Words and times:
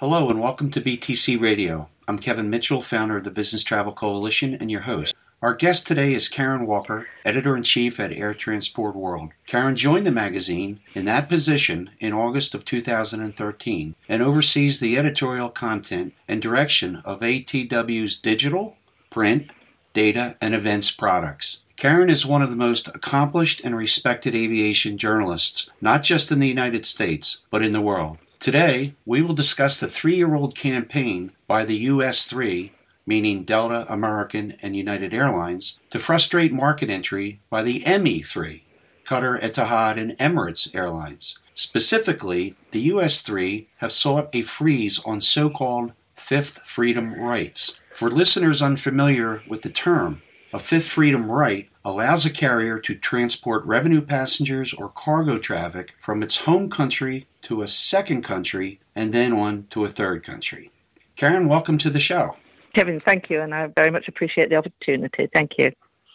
Hello 0.00 0.30
and 0.30 0.40
welcome 0.40 0.70
to 0.70 0.80
BTC 0.80 1.38
Radio. 1.38 1.90
I'm 2.08 2.18
Kevin 2.18 2.48
Mitchell, 2.48 2.80
founder 2.80 3.18
of 3.18 3.24
the 3.24 3.30
Business 3.30 3.62
Travel 3.62 3.92
Coalition 3.92 4.54
and 4.54 4.70
your 4.70 4.80
host. 4.80 5.14
Our 5.42 5.52
guest 5.52 5.86
today 5.86 6.14
is 6.14 6.26
Karen 6.26 6.66
Walker, 6.66 7.06
editor 7.22 7.54
in 7.54 7.64
chief 7.64 8.00
at 8.00 8.10
Air 8.10 8.32
Transport 8.32 8.96
World. 8.96 9.32
Karen 9.44 9.76
joined 9.76 10.06
the 10.06 10.10
magazine 10.10 10.80
in 10.94 11.04
that 11.04 11.28
position 11.28 11.90
in 12.00 12.14
August 12.14 12.54
of 12.54 12.64
2013 12.64 13.94
and 14.08 14.22
oversees 14.22 14.80
the 14.80 14.96
editorial 14.96 15.50
content 15.50 16.14
and 16.26 16.40
direction 16.40 17.02
of 17.04 17.20
ATW's 17.20 18.16
digital, 18.16 18.78
print, 19.10 19.50
data, 19.92 20.34
and 20.40 20.54
events 20.54 20.90
products. 20.90 21.60
Karen 21.76 22.08
is 22.08 22.24
one 22.24 22.40
of 22.40 22.48
the 22.48 22.56
most 22.56 22.88
accomplished 22.88 23.60
and 23.64 23.76
respected 23.76 24.34
aviation 24.34 24.96
journalists, 24.96 25.68
not 25.78 26.02
just 26.02 26.32
in 26.32 26.38
the 26.38 26.48
United 26.48 26.86
States, 26.86 27.44
but 27.50 27.62
in 27.62 27.72
the 27.72 27.82
world. 27.82 28.16
Today, 28.40 28.94
we 29.04 29.20
will 29.20 29.34
discuss 29.34 29.78
the 29.78 29.86
three 29.86 30.16
year 30.16 30.34
old 30.34 30.54
campaign 30.54 31.32
by 31.46 31.66
the 31.66 31.76
US 31.76 32.24
3, 32.24 32.72
meaning 33.04 33.44
Delta, 33.44 33.84
American, 33.92 34.56
and 34.62 34.74
United 34.74 35.12
Airlines, 35.12 35.78
to 35.90 35.98
frustrate 35.98 36.50
market 36.50 36.88
entry 36.88 37.42
by 37.50 37.62
the 37.62 37.82
ME3, 37.82 38.62
Qatar, 39.06 39.38
Etihad, 39.42 39.98
and 39.98 40.16
Emirates 40.16 40.74
Airlines. 40.74 41.40
Specifically, 41.52 42.56
the 42.70 42.80
US 42.94 43.20
3 43.20 43.68
have 43.76 43.92
sought 43.92 44.30
a 44.32 44.40
freeze 44.40 45.04
on 45.04 45.20
so 45.20 45.50
called 45.50 45.92
Fifth 46.14 46.62
Freedom 46.64 47.20
rights. 47.20 47.78
For 47.92 48.08
listeners 48.08 48.62
unfamiliar 48.62 49.42
with 49.46 49.60
the 49.60 49.68
term, 49.68 50.22
a 50.52 50.58
fifth 50.58 50.86
freedom 50.86 51.30
right 51.30 51.68
allows 51.84 52.26
a 52.26 52.30
carrier 52.30 52.78
to 52.78 52.94
transport 52.94 53.64
revenue 53.64 54.00
passengers 54.00 54.74
or 54.74 54.88
cargo 54.88 55.38
traffic 55.38 55.94
from 56.00 56.22
its 56.22 56.38
home 56.38 56.68
country 56.68 57.26
to 57.42 57.62
a 57.62 57.68
second 57.68 58.22
country 58.22 58.80
and 58.94 59.12
then 59.12 59.32
on 59.32 59.66
to 59.70 59.84
a 59.84 59.88
third 59.88 60.24
country. 60.24 60.70
Karen, 61.16 61.48
welcome 61.48 61.78
to 61.78 61.90
the 61.90 62.00
show. 62.00 62.36
Kevin, 62.74 63.00
thank 63.00 63.30
you, 63.30 63.40
and 63.40 63.54
I 63.54 63.66
very 63.76 63.90
much 63.90 64.08
appreciate 64.08 64.48
the 64.48 64.56
opportunity. 64.56 65.28
Thank 65.32 65.52
you. 65.58 65.72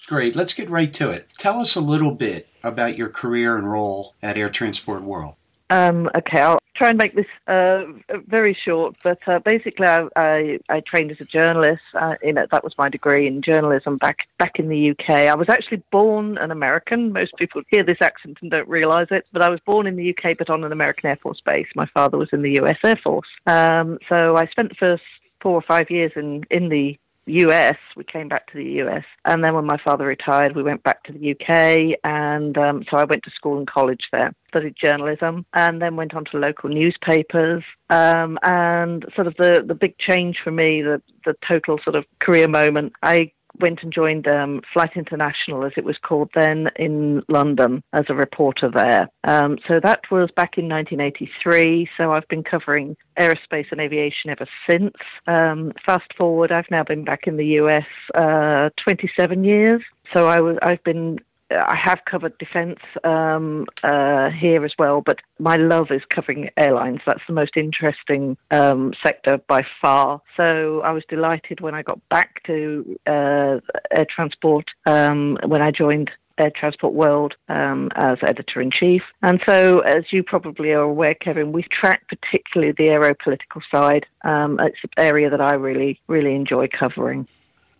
Great. 0.07 0.35
Let's 0.35 0.53
get 0.53 0.69
right 0.69 0.93
to 0.93 1.09
it. 1.09 1.27
Tell 1.37 1.59
us 1.59 1.75
a 1.75 1.81
little 1.81 2.11
bit 2.11 2.47
about 2.63 2.97
your 2.97 3.09
career 3.09 3.57
and 3.57 3.69
role 3.69 4.13
at 4.21 4.37
Air 4.37 4.49
Transport 4.49 5.01
World. 5.01 5.35
Um, 5.69 6.09
okay, 6.15 6.41
I'll 6.41 6.59
try 6.75 6.89
and 6.89 6.97
make 6.97 7.15
this 7.15 7.25
uh, 7.47 7.83
very 8.27 8.53
short, 8.53 8.95
but 9.03 9.19
uh, 9.27 9.39
basically, 9.39 9.87
I, 9.87 10.07
I, 10.15 10.59
I, 10.69 10.81
trained 10.81 11.11
as 11.11 11.21
a 11.21 11.25
journalist. 11.25 11.81
Uh, 11.93 12.15
that 12.21 12.63
was 12.63 12.73
my 12.77 12.89
degree 12.89 13.27
in 13.27 13.41
journalism 13.41 13.97
back 13.97 14.27
back 14.37 14.59
in 14.59 14.67
the 14.67 14.91
UK. 14.91 15.09
I 15.09 15.35
was 15.35 15.49
actually 15.49 15.83
born 15.91 16.37
an 16.37 16.51
American. 16.51 17.13
Most 17.13 17.33
people 17.37 17.61
hear 17.69 17.83
this 17.83 18.01
accent 18.01 18.37
and 18.41 18.51
don't 18.51 18.67
realise 18.67 19.07
it, 19.11 19.27
but 19.31 19.41
I 19.41 19.49
was 19.49 19.59
born 19.65 19.87
in 19.87 19.95
the 19.95 20.09
UK, 20.15 20.37
but 20.37 20.49
on 20.49 20.63
an 20.63 20.71
American 20.71 21.09
Air 21.09 21.17
Force 21.21 21.41
base. 21.45 21.67
My 21.75 21.87
father 21.93 22.17
was 22.17 22.29
in 22.33 22.41
the 22.41 22.59
US 22.61 22.77
Air 22.83 22.99
Force, 23.03 23.29
um, 23.47 23.97
so 24.09 24.35
I 24.35 24.45
spent 24.47 24.69
the 24.69 24.75
first 24.75 25.03
four 25.41 25.53
or 25.53 25.61
five 25.61 25.89
years 25.89 26.11
in 26.15 26.43
in 26.49 26.69
the 26.69 26.97
US. 27.25 27.77
We 27.95 28.03
came 28.03 28.27
back 28.27 28.51
to 28.51 28.57
the 28.57 28.81
US. 28.81 29.03
And 29.25 29.43
then 29.43 29.53
when 29.55 29.65
my 29.65 29.77
father 29.83 30.05
retired, 30.05 30.55
we 30.55 30.63
went 30.63 30.83
back 30.83 31.03
to 31.03 31.13
the 31.13 31.31
UK. 31.31 31.97
And 32.03 32.57
um, 32.57 32.85
so 32.89 32.97
I 32.97 33.05
went 33.05 33.23
to 33.23 33.31
school 33.31 33.57
and 33.57 33.67
college 33.67 34.07
there, 34.11 34.33
studied 34.49 34.75
journalism, 34.81 35.45
and 35.53 35.81
then 35.81 35.95
went 35.95 36.13
on 36.13 36.25
to 36.25 36.37
local 36.37 36.69
newspapers. 36.69 37.63
Um, 37.89 38.37
and 38.43 39.05
sort 39.15 39.27
of 39.27 39.35
the, 39.37 39.63
the 39.65 39.75
big 39.75 39.97
change 39.97 40.37
for 40.43 40.51
me, 40.51 40.81
the, 40.81 41.01
the 41.25 41.35
total 41.47 41.79
sort 41.83 41.95
of 41.95 42.05
career 42.19 42.47
moment, 42.47 42.93
I 43.03 43.31
went 43.59 43.83
and 43.83 43.93
joined 43.93 44.27
um, 44.27 44.61
Flight 44.73 44.91
International, 44.95 45.65
as 45.65 45.73
it 45.77 45.83
was 45.83 45.97
called 45.97 46.29
then, 46.35 46.69
in 46.75 47.23
London 47.27 47.83
as 47.93 48.05
a 48.09 48.15
reporter 48.15 48.69
there. 48.73 49.09
Um, 49.23 49.57
so 49.67 49.79
that 49.81 50.01
was 50.11 50.29
back 50.35 50.57
in 50.57 50.67
1983. 50.67 51.89
So 51.97 52.13
I've 52.13 52.27
been 52.27 52.43
covering 52.43 52.95
aerospace 53.19 53.67
and 53.71 53.81
aviation 53.81 54.29
ever 54.29 54.47
since. 54.69 54.93
Um, 55.27 55.71
fast 55.85 56.13
forward, 56.17 56.51
I've 56.51 56.69
now 56.71 56.83
been 56.83 57.03
back 57.03 57.27
in 57.27 57.37
the 57.37 57.45
US 57.45 57.85
uh, 58.13 58.69
27 58.83 59.43
years. 59.43 59.81
So 60.13 60.27
I've 60.27 60.83
been 60.83 61.19
I 61.51 61.75
have 61.75 61.99
covered 62.09 62.37
defence 62.37 62.79
um, 63.03 63.65
uh, 63.83 64.29
here 64.29 64.65
as 64.65 64.73
well, 64.79 65.01
but 65.01 65.19
my 65.39 65.55
love 65.55 65.87
is 65.91 66.01
covering 66.09 66.49
airlines. 66.57 67.01
That's 67.05 67.21
the 67.27 67.33
most 67.33 67.55
interesting 67.55 68.37
um, 68.51 68.93
sector 69.03 69.39
by 69.47 69.65
far. 69.81 70.21
So 70.37 70.81
I 70.81 70.91
was 70.91 71.03
delighted 71.07 71.61
when 71.61 71.75
I 71.75 71.83
got 71.83 71.99
back 72.09 72.43
to 72.45 72.97
uh, 73.05 73.59
air 73.91 74.07
transport 74.13 74.65
um, 74.85 75.37
when 75.45 75.61
I 75.61 75.71
joined 75.71 76.09
Air 76.37 76.51
Transport 76.53 76.93
World 76.93 77.33
um, 77.47 77.89
as 77.95 78.17
editor 78.21 78.61
in 78.61 78.71
chief. 78.71 79.01
And 79.21 79.39
so, 79.45 79.79
as 79.79 80.03
you 80.11 80.23
probably 80.23 80.71
are 80.71 80.81
aware, 80.81 81.15
Kevin, 81.15 81.51
we 81.51 81.63
track 81.63 82.07
particularly 82.09 82.73
the 82.73 82.89
aeropolitical 82.89 83.61
side. 83.73 84.05
Um, 84.23 84.59
it's 84.59 84.77
an 84.83 84.89
area 84.97 85.29
that 85.29 85.41
I 85.41 85.53
really, 85.53 86.01
really 86.07 86.35
enjoy 86.35 86.67
covering. 86.67 87.27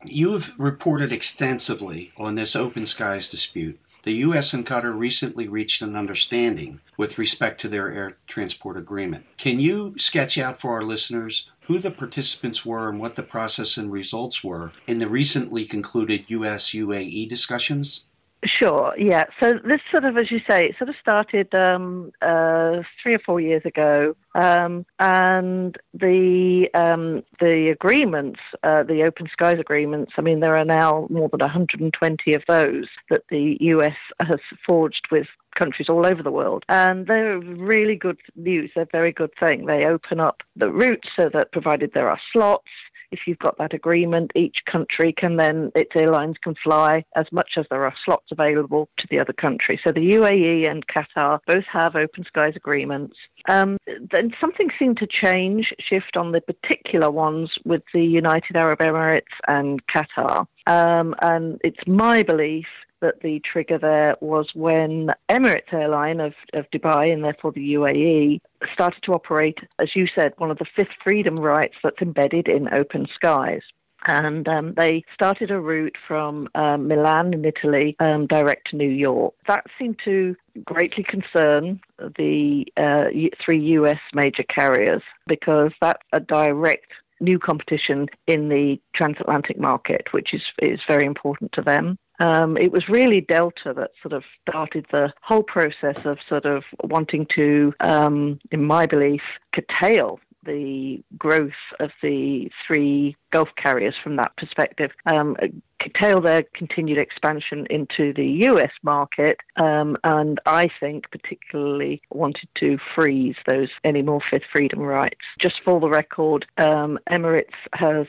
You 0.08 0.34
have 0.34 0.54
reported 0.58 1.12
extensively 1.12 2.12
on 2.18 2.36
this 2.36 2.56
open 2.56 2.86
skies 2.86 3.30
dispute. 3.30 3.80
The 4.04 4.14
U.S. 4.14 4.54
and 4.54 4.66
Qatar 4.66 4.96
recently 4.96 5.48
reached 5.48 5.82
an 5.82 5.96
understanding 5.96 6.80
with 6.96 7.18
respect 7.18 7.60
to 7.62 7.68
their 7.68 7.92
air 7.92 8.18
transport 8.28 8.78
agreement. 8.78 9.26
Can 9.38 9.60
you 9.60 9.96
sketch 9.98 10.38
out 10.38 10.60
for 10.60 10.74
our 10.74 10.84
listeners 10.84 11.50
who 11.62 11.80
the 11.80 11.90
participants 11.90 12.64
were 12.64 12.88
and 12.88 13.00
what 13.00 13.16
the 13.16 13.24
process 13.24 13.78
and 13.78 13.92
results 13.92 14.44
were 14.44 14.74
in 14.86 15.00
the 15.00 15.10
recently 15.10 15.66
concluded 15.66 16.26
U.S. 16.28 16.70
UAE 16.70 17.28
discussions? 17.28 18.06
Sure, 18.46 18.94
yeah. 18.98 19.24
So 19.42 19.54
this 19.54 19.82
sort 19.90 20.06
of, 20.06 20.18
as 20.18 20.30
you 20.30 20.40
say, 20.48 20.68
it 20.68 20.76
sort 20.78 20.90
of 20.90 20.96
started 21.00 21.54
um, 21.56 22.12
uh, 22.22 22.82
three 23.02 23.16
or 23.16 23.20
four 23.20 23.40
years 23.42 23.64
ago, 23.66 24.16
um, 24.36 24.86
and 25.00 25.76
the 25.94 26.68
um, 26.74 27.24
the 27.40 27.70
agreements, 27.70 28.40
uh, 28.64 28.84
the 28.84 29.04
open 29.04 29.28
skies 29.32 29.58
agreements. 29.60 30.14
I 30.18 30.22
mean, 30.22 30.42
there 30.42 30.56
are 30.56 30.66
now 30.66 31.08
more 31.10 31.30
than 31.30 31.40
120 31.40 32.34
of 32.34 32.44
those 32.48 32.86
that 33.10 33.24
the 33.30 33.58
US 33.62 33.98
has 34.20 34.40
forged 34.66 35.08
with 35.12 35.28
countries 35.56 35.90
all 35.90 36.06
over 36.06 36.22
the 36.22 36.32
world. 36.32 36.64
And 36.70 37.08
they're 37.08 37.40
really 37.40 37.96
good 37.96 38.20
news. 38.36 38.72
They're 38.76 38.84
a 38.84 38.88
very 38.92 39.12
good 39.12 39.32
thing. 39.40 39.66
They 39.66 39.86
open 39.86 40.20
up 40.20 40.44
the 40.56 40.70
routes 40.70 41.08
so 41.16 41.30
that 41.34 41.52
provided 41.52 41.92
there 41.94 42.10
are 42.10 42.20
slots, 42.32 42.68
if 43.16 43.22
you've 43.28 43.40
got 43.40 43.58
that 43.58 43.74
agreement, 43.74 44.32
each 44.36 44.58
country 44.70 45.14
can 45.18 45.38
then, 45.38 45.72
its 45.74 45.92
airlines 45.96 46.36
can 46.44 46.54
fly 46.62 47.06
as 47.16 47.26
much 47.32 47.52
as 47.58 47.66
there 47.70 47.86
are 47.86 47.94
slots 48.04 48.28
available 48.32 48.90
to 49.00 49.08
the 49.10 49.20
other 49.20 49.34
country. 49.34 49.80
So 49.86 49.92
the 49.92 50.12
UAE 50.12 50.70
and 50.70 50.86
Qatar 50.88 51.40
both 51.48 51.64
have 51.72 51.96
open 51.96 52.26
skies 52.26 52.54
agreements. 52.56 53.16
Um, 53.48 53.78
then 53.88 54.32
something 54.42 54.70
seemed 54.78 54.98
to 54.98 55.08
change, 55.08 55.72
shift 55.80 56.18
on 56.18 56.32
the 56.34 56.42
particular 56.42 57.10
ones 57.10 57.52
with 57.64 57.84
the 57.94 58.04
United 58.04 58.56
Arab 58.56 58.80
Emirates 58.80 59.36
and 59.48 59.82
Qatar. 59.88 60.46
Um, 60.68 61.16
and 61.22 61.60
it's 61.64 61.88
my 61.88 62.24
belief 62.24 62.66
that 63.02 63.22
the 63.22 63.42
trigger 63.52 63.78
there 63.78 64.16
was 64.22 64.50
when 64.54 65.10
Emirates 65.30 65.72
Airline 65.72 66.20
of, 66.20 66.34
of 66.54 66.66
Dubai 66.74 67.14
and 67.14 67.24
therefore 67.24 67.52
the 67.52 67.74
UAE 67.74 68.40
started 68.74 69.02
to 69.04 69.14
operate, 69.14 69.60
as 69.82 69.96
you 69.96 70.08
said, 70.16 70.34
one 70.38 70.52
of 70.52 70.58
the 70.58 70.66
fifth 70.76 70.96
freedom 71.04 71.40
rights 71.40 71.76
that's 71.84 72.02
embedded 72.02 72.48
in 72.48 72.74
open 72.74 73.08
skies 73.16 73.62
and 74.08 74.48
um, 74.48 74.74
they 74.78 75.04
started 75.14 75.52
a 75.52 75.60
route 75.60 75.96
from 76.08 76.48
um, 76.56 76.88
Milan 76.88 77.34
in 77.34 77.44
Italy 77.44 77.96
um, 78.00 78.28
direct 78.28 78.70
to 78.70 78.76
New 78.76 78.90
York. 78.90 79.34
That 79.48 79.66
seemed 79.80 80.00
to 80.06 80.36
greatly 80.64 81.04
concern 81.04 81.80
the 82.00 82.66
uh, 82.78 83.06
three 83.44 83.60
US 83.78 84.00
major 84.14 84.44
carriers 84.44 85.02
because 85.28 85.72
that's 85.82 86.04
a 86.14 86.20
direct 86.20 86.92
new 87.20 87.40
competition 87.40 88.08
in 88.28 88.50
the 88.50 88.78
transatlantic 88.94 89.58
market, 89.58 90.08
which 90.12 90.34
is, 90.34 90.42
is 90.60 90.80
very 90.88 91.06
important 91.06 91.52
to 91.54 91.62
them. 91.62 91.98
Um, 92.20 92.58
it 92.58 92.72
was 92.72 92.88
really 92.88 93.22
Delta 93.22 93.74
that 93.76 93.92
sort 94.02 94.14
of 94.14 94.24
started 94.48 94.86
the 94.92 95.14
whole 95.22 95.44
process 95.44 95.98
of 96.06 96.18
sort 96.28 96.46
of 96.46 96.64
wanting 96.84 97.28
to, 97.36 97.74
um, 97.82 98.40
in 98.52 98.64
my 98.64 98.86
belief, 98.86 99.22
curtail 99.54 100.20
the 100.46 101.04
growth 101.18 101.52
of 101.80 101.90
the 102.02 102.50
three 102.66 103.16
Gulf 103.32 103.50
carriers 103.62 103.96
from 104.02 104.16
that 104.16 104.32
perspective, 104.38 104.92
um, 105.12 105.36
curtail 105.82 106.22
their 106.22 106.44
continued 106.54 106.98
expansion 106.98 107.68
into 107.70 108.14
the 108.14 108.46
US 108.48 108.72
market, 108.84 109.38
um, 109.58 109.98
and 110.04 110.40
I 110.46 110.68
think 110.80 111.12
particularly 111.12 112.02
wanted 112.12 112.48
to 112.60 112.78
freeze 112.96 113.36
those 113.48 113.70
any 113.84 114.02
more 114.02 114.22
fifth 114.32 114.46
freedom 114.54 114.80
rights. 114.80 115.20
Just 115.42 115.56
for 115.66 115.80
the 115.80 115.90
record, 115.90 116.46
um, 116.58 116.98
Emirates 117.10 117.50
has 117.74 118.08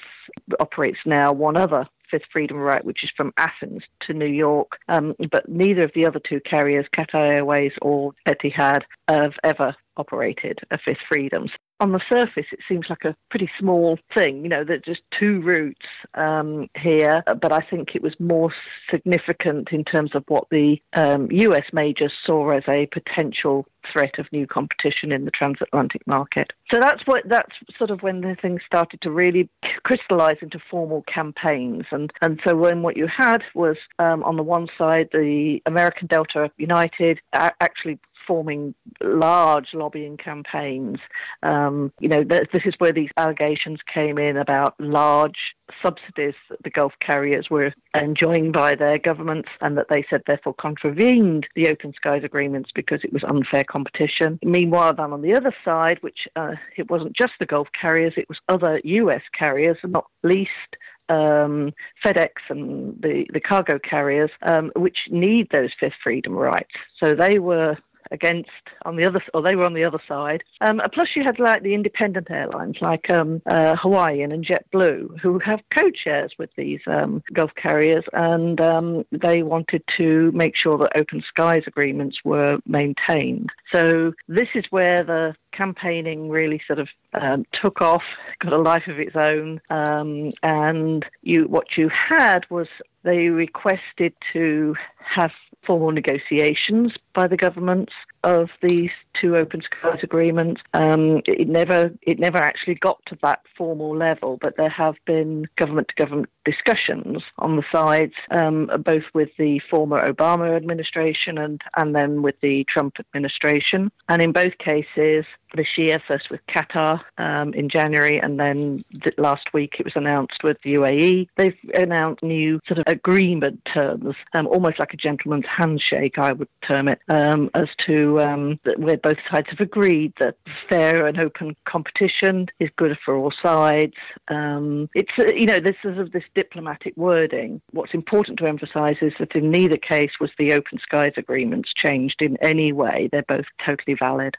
operates 0.60 0.98
now 1.06 1.32
one 1.32 1.56
other 1.56 1.88
Fifth 2.10 2.26
Freedom 2.32 2.56
right, 2.56 2.84
which 2.84 3.04
is 3.04 3.10
from 3.16 3.32
Athens 3.36 3.82
to 4.02 4.12
New 4.12 4.26
York. 4.26 4.78
Um, 4.88 5.14
but 5.30 5.48
neither 5.48 5.82
of 5.82 5.92
the 5.94 6.06
other 6.06 6.20
two 6.20 6.40
carriers, 6.40 6.86
Qatar 6.94 7.28
Airways 7.28 7.72
or 7.82 8.12
Etihad, 8.28 8.82
have 9.08 9.34
ever 9.44 9.74
operated 9.96 10.60
a 10.70 10.78
Fifth 10.78 10.98
Freedoms. 11.10 11.50
On 11.80 11.92
the 11.92 12.00
surface, 12.10 12.46
it 12.52 12.60
seems 12.68 12.86
like 12.88 13.04
a 13.04 13.14
pretty 13.30 13.50
small 13.58 13.98
thing, 14.14 14.42
you 14.42 14.48
know, 14.48 14.64
that 14.64 14.84
just 14.84 15.02
two 15.18 15.42
routes 15.42 15.86
um, 16.14 16.68
here, 16.74 17.22
but 17.40 17.52
I 17.52 17.60
think 17.60 17.94
it 17.94 18.02
was 18.02 18.14
more 18.18 18.50
significant 18.90 19.68
in 19.72 19.84
terms 19.84 20.12
of 20.14 20.24
what 20.28 20.46
the 20.50 20.78
um, 20.94 21.28
US 21.30 21.64
majors 21.72 22.12
saw 22.24 22.50
as 22.50 22.62
a 22.66 22.86
potential 22.86 23.66
threat 23.92 24.18
of 24.18 24.26
new 24.32 24.46
competition 24.46 25.12
in 25.12 25.24
the 25.24 25.30
transatlantic 25.30 26.06
market. 26.06 26.52
So 26.72 26.80
that's 26.80 27.02
what 27.06 27.22
that's 27.28 27.52
sort 27.78 27.90
of 27.90 28.02
when 28.02 28.20
the 28.20 28.36
things 28.40 28.60
started 28.66 29.00
to 29.02 29.10
really 29.10 29.48
crystallize 29.84 30.36
into 30.42 30.58
formal 30.70 31.04
campaigns. 31.12 31.84
And 31.90 32.12
and 32.22 32.40
so 32.46 32.56
when 32.56 32.82
what 32.82 32.96
you 32.96 33.06
had 33.14 33.42
was 33.54 33.76
um, 33.98 34.22
on 34.24 34.36
the 34.36 34.42
one 34.42 34.68
side 34.76 35.08
the 35.12 35.60
American 35.66 36.06
Delta 36.06 36.50
United 36.56 37.20
actually 37.32 37.98
forming 38.26 38.74
large 39.00 39.68
lobbying 39.74 40.16
campaigns. 40.16 40.98
Um, 41.42 41.92
you 42.00 42.08
know, 42.08 42.24
th- 42.24 42.48
this 42.52 42.62
is 42.64 42.74
where 42.78 42.92
these 42.92 43.10
allegations 43.16 43.78
came 43.92 44.18
in 44.18 44.36
about 44.36 44.74
large 44.78 45.54
subsidies 45.82 46.34
that 46.48 46.62
the 46.62 46.70
Gulf 46.70 46.92
carriers 47.04 47.48
were 47.50 47.72
enjoying 47.94 48.52
by 48.52 48.74
their 48.74 48.98
governments, 48.98 49.48
and 49.60 49.76
that 49.76 49.86
they 49.90 50.04
said 50.08 50.22
therefore 50.26 50.54
contravened 50.54 51.46
the 51.54 51.68
open 51.68 51.92
skies 51.94 52.22
agreements 52.24 52.70
because 52.74 53.00
it 53.02 53.12
was 53.12 53.24
unfair 53.24 53.64
competition. 53.64 54.38
Meanwhile, 54.42 54.94
then 54.94 55.12
on 55.12 55.22
the 55.22 55.34
other 55.34 55.54
side, 55.64 55.98
which 56.02 56.28
uh, 56.36 56.54
it 56.76 56.90
wasn't 56.90 57.16
just 57.16 57.32
the 57.38 57.46
Gulf 57.46 57.68
carriers, 57.78 58.14
it 58.16 58.28
was 58.28 58.38
other 58.48 58.80
US 58.84 59.22
carriers, 59.36 59.78
and 59.82 59.92
not 59.92 60.06
least 60.22 60.76
um, 61.08 61.72
FedEx 62.04 62.30
and 62.48 63.00
the, 63.00 63.26
the 63.32 63.40
cargo 63.40 63.78
carriers, 63.78 64.30
um, 64.42 64.72
which 64.76 64.98
need 65.10 65.48
those 65.50 65.70
fifth 65.78 65.94
freedom 66.02 66.34
rights. 66.34 66.72
So 67.02 67.14
they 67.14 67.38
were 67.38 67.76
against 68.10 68.50
on 68.84 68.96
the 68.96 69.04
other, 69.04 69.22
or 69.34 69.42
they 69.42 69.56
were 69.56 69.64
on 69.64 69.74
the 69.74 69.84
other 69.84 70.00
side. 70.06 70.42
Um, 70.60 70.80
plus, 70.92 71.08
you 71.14 71.24
had 71.24 71.38
like 71.38 71.62
the 71.62 71.74
independent 71.74 72.30
airlines 72.30 72.76
like 72.80 73.10
um, 73.10 73.42
uh, 73.46 73.76
Hawaiian 73.76 74.32
and 74.32 74.46
JetBlue, 74.46 75.20
who 75.20 75.38
have 75.40 75.60
code 75.76 75.96
shares 76.02 76.32
with 76.38 76.50
these 76.56 76.80
um, 76.86 77.22
Gulf 77.32 77.52
carriers, 77.54 78.04
and 78.12 78.60
um, 78.60 79.04
they 79.12 79.42
wanted 79.42 79.82
to 79.96 80.30
make 80.32 80.56
sure 80.56 80.78
that 80.78 80.96
open 80.96 81.22
skies 81.28 81.64
agreements 81.66 82.18
were 82.24 82.58
maintained. 82.66 83.50
So 83.72 84.12
this 84.28 84.48
is 84.54 84.64
where 84.70 85.02
the 85.02 85.34
campaigning 85.52 86.28
really 86.28 86.60
sort 86.66 86.78
of 86.78 86.88
um, 87.14 87.46
took 87.52 87.80
off, 87.80 88.02
got 88.40 88.52
a 88.52 88.58
life 88.58 88.86
of 88.88 88.98
its 88.98 89.16
own, 89.16 89.60
um, 89.70 90.30
and 90.42 91.04
you 91.22 91.44
what 91.44 91.76
you 91.76 91.88
had 91.88 92.44
was 92.50 92.68
they 93.02 93.28
requested 93.28 94.12
to 94.32 94.74
have 94.98 95.30
formal 95.66 95.90
negotiations 95.90 96.92
by 97.14 97.26
the 97.26 97.36
governments 97.36 97.92
of 98.22 98.50
these 98.62 98.90
two 99.20 99.36
open 99.36 99.62
skies 99.62 100.00
agreements. 100.02 100.60
Um, 100.72 101.22
it 101.26 101.48
never 101.48 101.90
it 102.02 102.18
never 102.18 102.38
actually 102.38 102.76
got 102.76 103.04
to 103.06 103.18
that 103.22 103.40
formal 103.56 103.96
level, 103.96 104.38
but 104.40 104.56
there 104.56 104.68
have 104.68 104.96
been 105.06 105.46
government 105.56 105.88
to 105.88 105.94
government 105.94 106.28
discussions 106.44 107.22
on 107.38 107.56
the 107.56 107.64
sides, 107.72 108.14
um, 108.30 108.70
both 108.84 109.04
with 109.14 109.30
the 109.38 109.60
former 109.70 110.12
Obama 110.12 110.56
administration 110.56 111.38
and 111.38 111.60
and 111.76 111.94
then 111.94 112.22
with 112.22 112.40
the 112.40 112.64
Trump 112.64 112.96
administration. 113.00 113.90
And 114.08 114.22
in 114.22 114.32
both 114.32 114.58
cases, 114.58 115.24
this 115.54 115.78
year, 115.78 116.00
first 116.06 116.30
with 116.30 116.40
Qatar 116.48 117.00
um, 117.18 117.54
in 117.54 117.68
January, 117.68 118.18
and 118.18 118.38
then 118.38 118.80
last 119.16 119.52
week 119.52 119.76
it 119.78 119.84
was 119.84 119.94
announced 119.96 120.42
with 120.44 120.58
the 120.62 120.74
UAE. 120.74 121.28
They've 121.36 121.56
announced 121.74 122.22
new 122.22 122.60
sort 122.66 122.78
of 122.78 122.84
agreement 122.86 123.66
terms, 123.72 124.14
um, 124.34 124.46
almost 124.46 124.78
like 124.78 124.92
a 124.92 124.96
gentleman's 124.96 125.46
handshake, 125.46 126.18
I 126.18 126.32
would 126.32 126.48
term 126.66 126.88
it, 126.88 127.00
um, 127.08 127.50
as 127.54 127.68
to 127.86 128.20
um, 128.20 128.60
where 128.76 128.96
both 129.06 129.18
sides 129.30 129.46
have 129.50 129.60
agreed 129.60 130.12
that 130.18 130.34
fair 130.68 131.06
and 131.06 131.16
open 131.20 131.54
competition 131.64 132.48
is 132.58 132.68
good 132.76 132.98
for 133.04 133.14
all 133.14 133.32
sides. 133.40 133.94
Um, 134.26 134.90
it's 134.94 135.12
uh, 135.16 135.26
you 135.32 135.46
know 135.46 135.60
this 135.60 135.76
is 135.84 135.96
of 135.96 136.10
this 136.10 136.24
diplomatic 136.34 136.92
wording. 136.96 137.60
What's 137.70 137.94
important 137.94 138.40
to 138.40 138.46
emphasise 138.46 138.96
is 139.00 139.12
that 139.20 139.36
in 139.36 139.52
neither 139.52 139.76
case 139.76 140.10
was 140.20 140.30
the 140.38 140.52
open 140.54 140.80
skies 140.82 141.12
agreements 141.16 141.70
changed 141.76 142.20
in 142.20 142.36
any 142.42 142.72
way. 142.72 143.08
They're 143.12 143.22
both 143.28 143.44
totally 143.64 143.96
valid. 143.96 144.34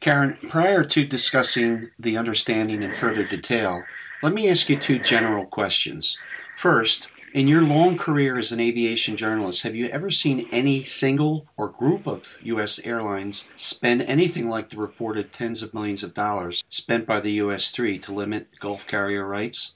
Karen, 0.00 0.38
prior 0.48 0.82
to 0.82 1.04
discussing 1.04 1.90
the 1.98 2.16
understanding 2.16 2.82
in 2.82 2.94
further 2.94 3.26
detail, 3.26 3.82
let 4.22 4.32
me 4.32 4.48
ask 4.48 4.70
you 4.70 4.76
two 4.76 4.98
general 4.98 5.44
questions. 5.44 6.18
First, 6.56 7.10
in 7.32 7.48
your 7.48 7.62
long 7.62 7.96
career 7.96 8.38
as 8.38 8.52
an 8.52 8.60
aviation 8.60 9.16
journalist, 9.16 9.62
have 9.62 9.74
you 9.74 9.88
ever 9.88 10.10
seen 10.10 10.48
any 10.50 10.82
single 10.84 11.46
or 11.56 11.68
group 11.68 12.06
of 12.06 12.38
U.S. 12.42 12.78
airlines 12.84 13.46
spend 13.56 14.02
anything 14.02 14.48
like 14.48 14.70
the 14.70 14.76
reported 14.76 15.32
tens 15.32 15.62
of 15.62 15.74
millions 15.74 16.02
of 16.02 16.14
dollars 16.14 16.64
spent 16.68 17.06
by 17.06 17.20
the 17.20 17.32
U.S. 17.32 17.70
3 17.70 17.98
to 17.98 18.12
limit 18.12 18.58
Gulf 18.58 18.86
carrier 18.86 19.26
rights? 19.26 19.74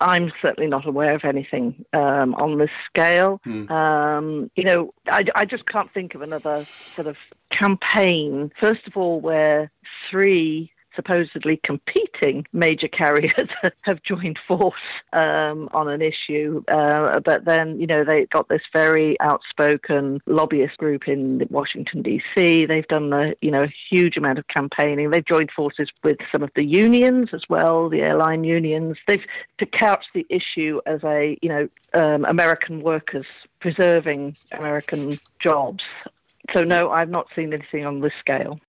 I'm 0.00 0.32
certainly 0.44 0.68
not 0.68 0.86
aware 0.86 1.14
of 1.14 1.24
anything 1.24 1.84
um, 1.92 2.34
on 2.34 2.58
this 2.58 2.70
scale. 2.86 3.40
Hmm. 3.44 3.70
Um, 3.70 4.50
you 4.56 4.64
know, 4.64 4.92
I, 5.06 5.24
I 5.34 5.44
just 5.44 5.66
can't 5.66 5.92
think 5.92 6.14
of 6.14 6.22
another 6.22 6.64
sort 6.64 7.06
of 7.06 7.16
campaign, 7.50 8.52
first 8.60 8.86
of 8.86 8.96
all, 8.96 9.20
where 9.20 9.70
three 10.10 10.70
supposedly 10.96 11.60
competing 11.64 12.46
major 12.52 12.88
carriers 12.88 13.48
have 13.82 14.02
joined 14.02 14.38
force 14.46 14.74
um, 15.12 15.68
on 15.72 15.88
an 15.88 16.02
issue. 16.02 16.62
Uh, 16.68 17.20
but 17.20 17.44
then, 17.44 17.80
you 17.80 17.86
know, 17.86 18.04
they 18.04 18.26
got 18.26 18.48
this 18.48 18.62
very 18.72 19.18
outspoken 19.20 20.20
lobbyist 20.26 20.76
group 20.78 21.08
in 21.08 21.46
Washington, 21.50 22.02
D.C. 22.02 22.66
They've 22.66 22.86
done 22.88 23.12
a, 23.12 23.34
you 23.40 23.50
know, 23.50 23.64
a 23.64 23.74
huge 23.90 24.16
amount 24.16 24.38
of 24.38 24.46
campaigning. 24.48 25.10
They've 25.10 25.24
joined 25.24 25.50
forces 25.50 25.90
with 26.02 26.18
some 26.32 26.42
of 26.42 26.50
the 26.56 26.64
unions 26.64 27.30
as 27.32 27.42
well, 27.48 27.88
the 27.88 28.02
airline 28.02 28.44
unions. 28.44 28.96
They've 29.06 29.24
to 29.58 29.66
couch 29.66 30.04
the 30.14 30.26
issue 30.28 30.80
as 30.86 31.02
a, 31.04 31.38
you 31.42 31.48
know, 31.48 31.68
um, 31.94 32.24
American 32.24 32.82
workers 32.82 33.26
preserving 33.60 34.36
American 34.52 35.18
jobs. 35.40 35.82
So, 36.54 36.62
no, 36.62 36.90
I've 36.90 37.08
not 37.08 37.28
seen 37.34 37.52
anything 37.52 37.86
on 37.86 38.00
this 38.00 38.12
scale. 38.20 38.60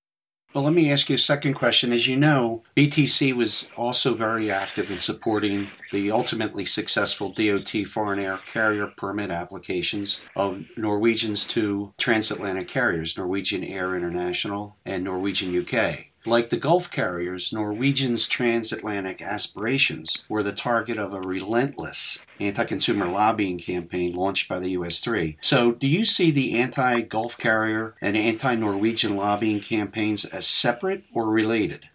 Well, 0.55 0.63
let 0.63 0.73
me 0.73 0.89
ask 0.89 1.09
you 1.09 1.15
a 1.15 1.19
second 1.19 1.55
question. 1.55 1.91
As 1.91 2.07
you 2.07 2.15
know, 2.15 2.63
BTC 2.77 3.33
was 3.33 3.67
also 3.75 4.13
very 4.13 4.49
active 4.49 4.89
in 4.89 5.01
supporting 5.01 5.67
the 5.91 6.09
ultimately 6.11 6.65
successful 6.65 7.29
DOT 7.29 7.85
foreign 7.85 8.19
air 8.19 8.39
carrier 8.45 8.87
permit 8.87 9.31
applications 9.31 10.21
of 10.33 10.63
Norwegian's 10.77 11.45
to 11.47 11.91
transatlantic 11.97 12.69
carriers, 12.69 13.17
Norwegian 13.17 13.65
Air 13.65 13.97
International 13.97 14.77
and 14.85 15.03
Norwegian 15.03 15.53
UK. 15.59 16.05
Like 16.27 16.50
the 16.50 16.57
Gulf 16.57 16.89
carriers, 16.89 17.54
Norwegian's 17.54 18.27
transatlantic 18.27 19.22
aspirations 19.22 20.24
were 20.27 20.44
the 20.44 20.54
target 20.54 20.98
of 20.98 21.13
a 21.13 21.22
relentless 21.22 22.19
anti 22.39 22.66
consumer 22.66 23.07
lobbying 23.07 23.57
campaign 23.57 24.13
launched 24.13 24.50
by 24.50 24.60
the 24.60 24.69
US 24.69 25.00
3. 25.01 25.38
So, 25.42 25.74
do 25.74 25.88
you 25.88 26.05
see 26.05 26.32
the 26.32 26.58
anti 26.58 27.01
Gulf 27.01 27.38
carrier 27.38 27.96
and 28.01 28.17
anti 28.17 28.55
Norwegian 28.55 29.15
lobbying 29.15 29.60
campaigns 29.60 30.25
as 30.25 30.48
separate 30.48 31.03
or 31.13 31.29
related? 31.29 31.89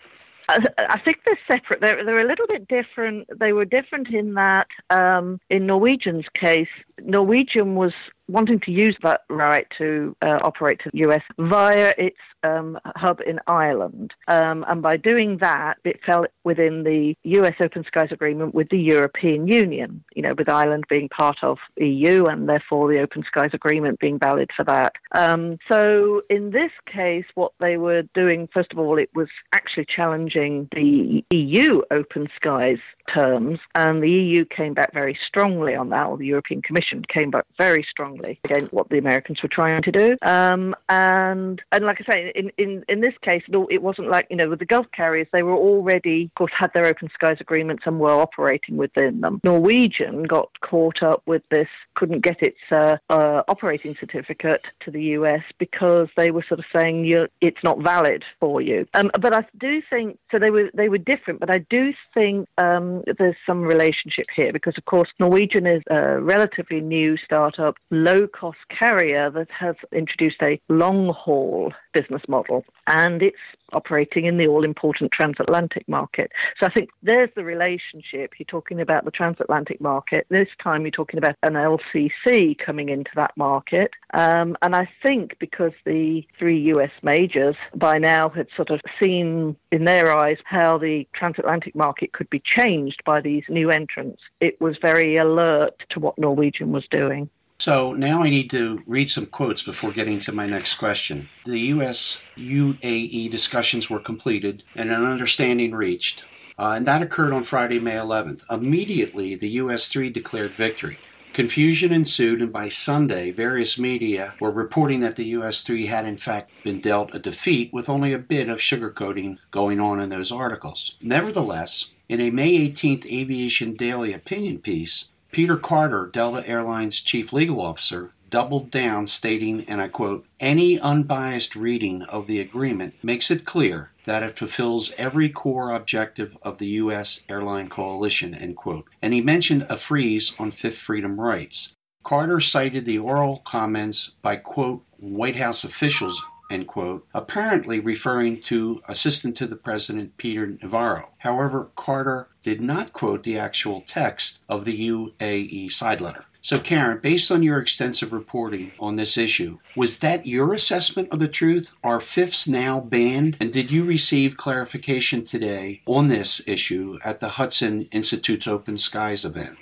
I 0.49 1.01
think 1.05 1.19
they're 1.25 1.39
separate. 1.51 1.81
They're, 1.81 2.05
they're 2.05 2.21
a 2.21 2.27
little 2.27 2.47
bit 2.47 2.67
different. 2.67 3.29
They 3.39 3.53
were 3.53 3.65
different 3.65 4.09
in 4.09 4.35
that, 4.35 4.67
um, 4.91 5.41
in 5.49 5.67
Norwegian's 5.67 6.25
case, 6.35 6.69
Norwegian 7.01 7.77
was 7.77 7.93
wanting 8.31 8.61
to 8.61 8.71
use 8.71 8.97
that 9.03 9.23
right 9.29 9.67
to 9.79 10.17
uh, 10.23 10.39
operate 10.43 10.81
to 10.85 10.91
the 10.93 10.99
US 11.09 11.23
via 11.39 11.93
its 11.99 12.17
um, 12.43 12.79
hub 12.97 13.21
in 13.27 13.39
Ireland. 13.47 14.13
Um, 14.29 14.65
and 14.69 14.81
by 14.83 14.97
doing 14.97 15.39
that, 15.39 15.79
it 15.85 16.01
fell 16.05 16.27
within 16.45 16.85
the 16.85 17.15
US 17.23 17.55
Open 17.63 17.85
Skies 17.85 18.09
Agreement 18.11 18.55
with 18.55 18.69
the 18.71 18.79
European 18.79 19.47
Union, 19.47 20.03
you 20.15 20.23
know, 20.23 20.35
with 20.37 20.49
Ireland 20.49 20.85
being 20.89 21.09
part 21.09 21.39
of 21.43 21.59
EU 21.77 22.27
and 22.27 22.49
therefore 22.49 22.93
the 22.93 23.01
Open 23.01 23.25
Skies 23.27 23.51
Agreement 23.53 23.99
being 24.01 24.19
valid 24.19 24.51
for 24.57 24.65
that. 24.65 24.95
Um, 25.13 25.59
so 25.71 26.23
in 26.31 26.51
this 26.51 26.73
case, 26.87 27.25
what 27.35 27.53
they 27.61 27.77
were 27.77 28.03
doing, 28.15 28.49
first 28.53 28.73
of 28.73 28.79
all, 28.79 28.99
it 28.99 29.11
was 29.15 29.29
actually 29.53 29.87
challenging 29.87 30.69
the 30.73 31.25
EU 31.31 31.83
Open 31.91 32.29
Skies 32.37 32.79
terms, 33.15 33.59
and 33.75 34.03
the 34.03 34.11
EU 34.11 34.45
came 34.45 34.75
back 34.75 34.93
very 34.93 35.19
strongly 35.27 35.75
on 35.75 35.91
that, 35.91 36.07
or 36.07 36.17
the 36.17 36.27
European 36.27 36.63
Commission 36.63 37.03
came 37.05 37.31
back 37.31 37.45
very 37.59 37.87
strongly 37.89 38.39
against 38.45 38.73
what 38.73 38.89
the 38.89 38.99
Americans 38.99 39.43
were 39.43 39.49
trying 39.49 39.83
to 39.83 39.93
do. 39.93 40.17
Um, 40.23 40.75
and 40.89 41.61
and 41.73 41.85
like 41.85 42.03
I 42.07 42.13
say, 42.13 42.33
in, 42.35 42.51
in, 42.59 42.85
in 42.89 43.01
this 43.01 43.15
case, 43.23 43.43
it 43.49 43.83
wasn't 43.83 44.09
like, 44.09 44.27
you 44.31 44.37
know, 44.37 44.49
with 44.49 44.59
the 44.59 44.67
Gulf 44.67 44.87
carriers, 44.93 45.27
they 45.33 45.43
were 45.43 45.57
already, 45.57 46.25
of 46.25 46.35
course, 46.35 46.53
had 46.57 46.71
their 46.75 46.87
open 46.87 47.09
skies 47.15 47.39
agreements 47.41 47.85
and 47.87 47.99
were 47.99 48.11
operating 48.11 48.77
within 48.77 49.21
them. 49.21 49.41
Norwegian 49.45 50.25
got 50.25 50.49
caught 50.61 51.03
up 51.03 51.23
with 51.27 51.43
this, 51.51 51.69
couldn't 51.95 52.21
get 52.21 52.43
its 52.43 52.59
uh, 52.71 52.97
uh, 53.09 53.43
operating 53.49 53.97
certificate 53.97 54.65
to 54.81 54.91
the 54.91 55.03
US 55.03 55.43
because 55.59 56.09
they 56.17 56.31
were 56.31 56.45
sort 56.49 56.61
of 56.61 56.67
saying 56.75 57.07
it's 57.41 57.63
not 57.63 57.81
valid 57.81 58.25
for 58.39 58.61
you. 58.61 58.87
Um, 58.95 59.11
but 59.21 59.35
I 59.35 59.45
do 59.59 59.83
think, 59.89 60.19
so 60.31 60.39
they 60.39 60.51
were, 60.51 60.71
they 60.75 60.89
were 60.89 60.99
different, 60.99 61.41
but 61.41 61.51
I 61.51 61.59
do 61.71 61.93
think 62.15 62.49
um, 62.59 63.00
there's 63.19 63.37
some 63.47 63.63
relationship 63.63 64.27
here 64.35 64.53
because, 64.53 64.75
of 64.77 64.85
course, 64.85 65.09
Norwegian 65.19 65.67
is 65.67 65.83
a 65.91 66.21
relatively 66.21 66.81
new 66.81 67.17
startup, 67.25 67.77
low 67.91 68.27
cost 68.27 68.59
carrier 68.77 69.31
that 69.31 69.49
has 69.51 69.77
introduced 69.93 70.43
a 70.43 70.61
long 70.69 71.13
haul 71.13 71.73
business 71.93 72.23
model. 72.29 72.65
And 72.87 73.23
its 73.23 73.39
operating 73.73 74.27
in 74.27 74.37
the 74.37 74.47
all 74.47 74.65
important 74.65 75.13
transatlantic 75.13 75.89
market. 75.89 76.33
So 76.59 76.67
I 76.67 76.71
think 76.71 76.91
there's 77.03 77.31
the 77.37 77.45
relationship. 77.45 78.33
You're 78.39 78.47
talking 78.47 78.81
about 78.81 79.05
the 79.05 79.11
transatlantic 79.11 79.81
market. 79.81 80.27
This 80.29 80.49
time 80.63 80.83
you're 80.83 80.91
talking 80.91 81.19
about 81.19 81.37
an 81.43 81.55
LCC 81.55 82.57
coming 82.59 82.89
into 82.89 83.11
that 83.17 83.37
market. 83.37 83.91
Um, 84.15 84.57
and 84.63 84.75
I 84.75 84.89
think 85.05 85.39
because 85.39 85.73
the 85.85 86.25
three 86.39 86.61
US 86.75 86.91
majors 87.03 87.57
by 87.75 87.99
now 87.99 88.29
had 88.29 88.49
sort 88.57 88.71
of 88.71 88.81
seen 89.01 89.57
in 89.73 89.85
their 89.85 90.17
eyes 90.17 90.39
how 90.45 90.79
the 90.79 91.07
transatlantic 91.15 91.75
market 91.75 92.13
could 92.13 92.31
be 92.31 92.43
changed 92.45 93.03
by 93.05 93.21
these 93.21 93.45
new 93.49 93.71
entrants, 93.71 94.23
it 94.41 94.61
was 94.61 94.77
very 94.81 95.17
alert 95.17 95.83
to 95.91 96.01
what 96.01 96.19
Norwegian 96.19 96.73
was 96.73 96.87
doing. 96.91 97.29
So 97.61 97.93
now 97.93 98.23
I 98.23 98.31
need 98.31 98.49
to 98.53 98.83
read 98.87 99.11
some 99.11 99.27
quotes 99.27 99.61
before 99.61 99.93
getting 99.93 100.19
to 100.21 100.33
my 100.33 100.47
next 100.47 100.77
question. 100.77 101.29
The 101.45 101.61
US 101.75 102.19
UAE 102.39 103.31
discussions 103.31 103.91
were 103.91 104.01
completed 104.01 104.63
and 104.75 104.91
an 104.91 105.05
understanding 105.05 105.73
reached, 105.73 106.25
uh, 106.59 106.73
and 106.77 106.87
that 106.87 107.03
occurred 107.03 107.35
on 107.35 107.45
Friday, 107.45 107.79
May 107.79 107.97
11th. 107.97 108.45
Immediately, 108.51 109.35
the 109.35 109.51
US 109.61 109.91
3 109.91 110.09
declared 110.09 110.55
victory. 110.55 110.97
Confusion 111.35 111.93
ensued, 111.93 112.41
and 112.41 112.51
by 112.51 112.69
Sunday, 112.69 113.31
various 113.31 113.79
media 113.79 114.33
were 114.41 114.51
reporting 114.51 115.01
that 115.01 115.17
the 115.17 115.27
US 115.37 115.63
3 115.63 115.85
had 115.85 116.07
in 116.07 116.17
fact 116.17 116.51
been 116.65 116.81
dealt 116.81 117.15
a 117.15 117.19
defeat 117.19 117.75
with 117.75 117.91
only 117.91 118.15
a 118.15 118.19
bit 118.19 118.49
of 118.49 118.61
sugarcoating 118.61 119.37
going 119.51 119.81
on 119.81 120.01
in 120.01 120.09
those 120.09 120.33
articles. 120.33 120.97
Nevertheless, 121.03 121.91
in 122.09 122.21
a 122.23 122.31
May 122.31 122.71
18th 122.71 123.05
Aviation 123.05 123.75
Daily 123.75 124.15
opinion 124.15 124.61
piece, 124.61 125.11
Peter 125.33 125.57
Carter, 125.57 126.11
Delta 126.13 126.47
Airlines 126.49 127.01
chief 127.01 127.33
legal 127.33 127.61
officer, 127.61 128.11
doubled 128.31 128.71
down, 128.71 129.07
stating, 129.07 129.65
and 129.69 129.81
I 129.81 129.89
quote, 129.89 130.27
Any 130.39 130.79
unbiased 130.79 131.55
reading 131.55 132.03
of 132.03 132.27
the 132.27 132.41
agreement 132.41 132.95
makes 133.03 133.31
it 133.31 133.45
clear 133.45 133.91
that 134.07 134.23
it 134.23 134.39
fulfills 134.39 134.93
every 134.99 135.29
core 135.29 135.71
objective 135.71 136.37
of 136.43 136.59
the 136.59 136.69
U.S. 136.69 137.23
airline 137.29 137.69
coalition, 137.69 138.35
end 138.35 138.57
quote. 138.57 138.87
And 139.03 139.13
he 139.15 139.21
mentioned 139.21 139.67
a 139.69 139.77
freeze 139.77 140.35
on 140.39 140.51
Fifth 140.51 140.79
Freedom 140.79 141.21
rights. 141.21 141.75
Carter 142.03 142.41
cited 142.41 142.87
the 142.87 142.99
oral 142.99 143.43
comments 143.45 144.13
by, 144.23 144.37
quote, 144.37 144.85
White 144.99 145.37
House 145.37 145.65
officials, 145.65 146.25
end 146.51 146.67
quote, 146.67 147.07
apparently 147.15 147.79
referring 147.79 148.41
to 148.43 148.83
Assistant 148.89 149.37
to 149.37 149.47
the 149.47 149.57
President 149.57 150.17
Peter 150.17 150.47
Navarro. 150.47 151.11
However, 151.19 151.71
Carter 151.77 152.29
did 152.43 152.61
not 152.61 152.93
quote 152.93 153.23
the 153.23 153.39
actual 153.39 153.83
text 153.83 154.40
of 154.51 154.65
the 154.65 154.89
UAE 154.89 155.73
side 155.73 156.01
letter. 156.01 156.27
So, 156.43 156.59
Karen, 156.59 157.01
based 157.03 157.31
on 157.31 157.43
your 157.43 157.59
extensive 157.59 158.15
reporting 158.15 158.73
on 158.81 158.97
this 158.97 159.19
issue, 159.19 159.59
was 159.77 159.99
that 159.99 160.27
your 160.27 160.55
assessment 160.55 161.09
of 161.13 161.19
the 161.19 161.29
truth? 161.29 161.75
Are 161.85 162.01
fifths 162.01 162.49
now 162.49 162.81
banned? 162.81 163.37
And 163.41 163.53
did 163.53 163.71
you 163.71 163.85
receive 163.85 164.39
clarification 164.39 165.25
today 165.25 165.83
on 165.85 166.09
this 166.09 166.41
issue 166.47 166.99
at 167.05 167.21
the 167.21 167.31
Hudson 167.31 167.89
Institute's 167.93 168.47
Open 168.47 168.79
Skies 168.79 169.25
event? 169.25 169.59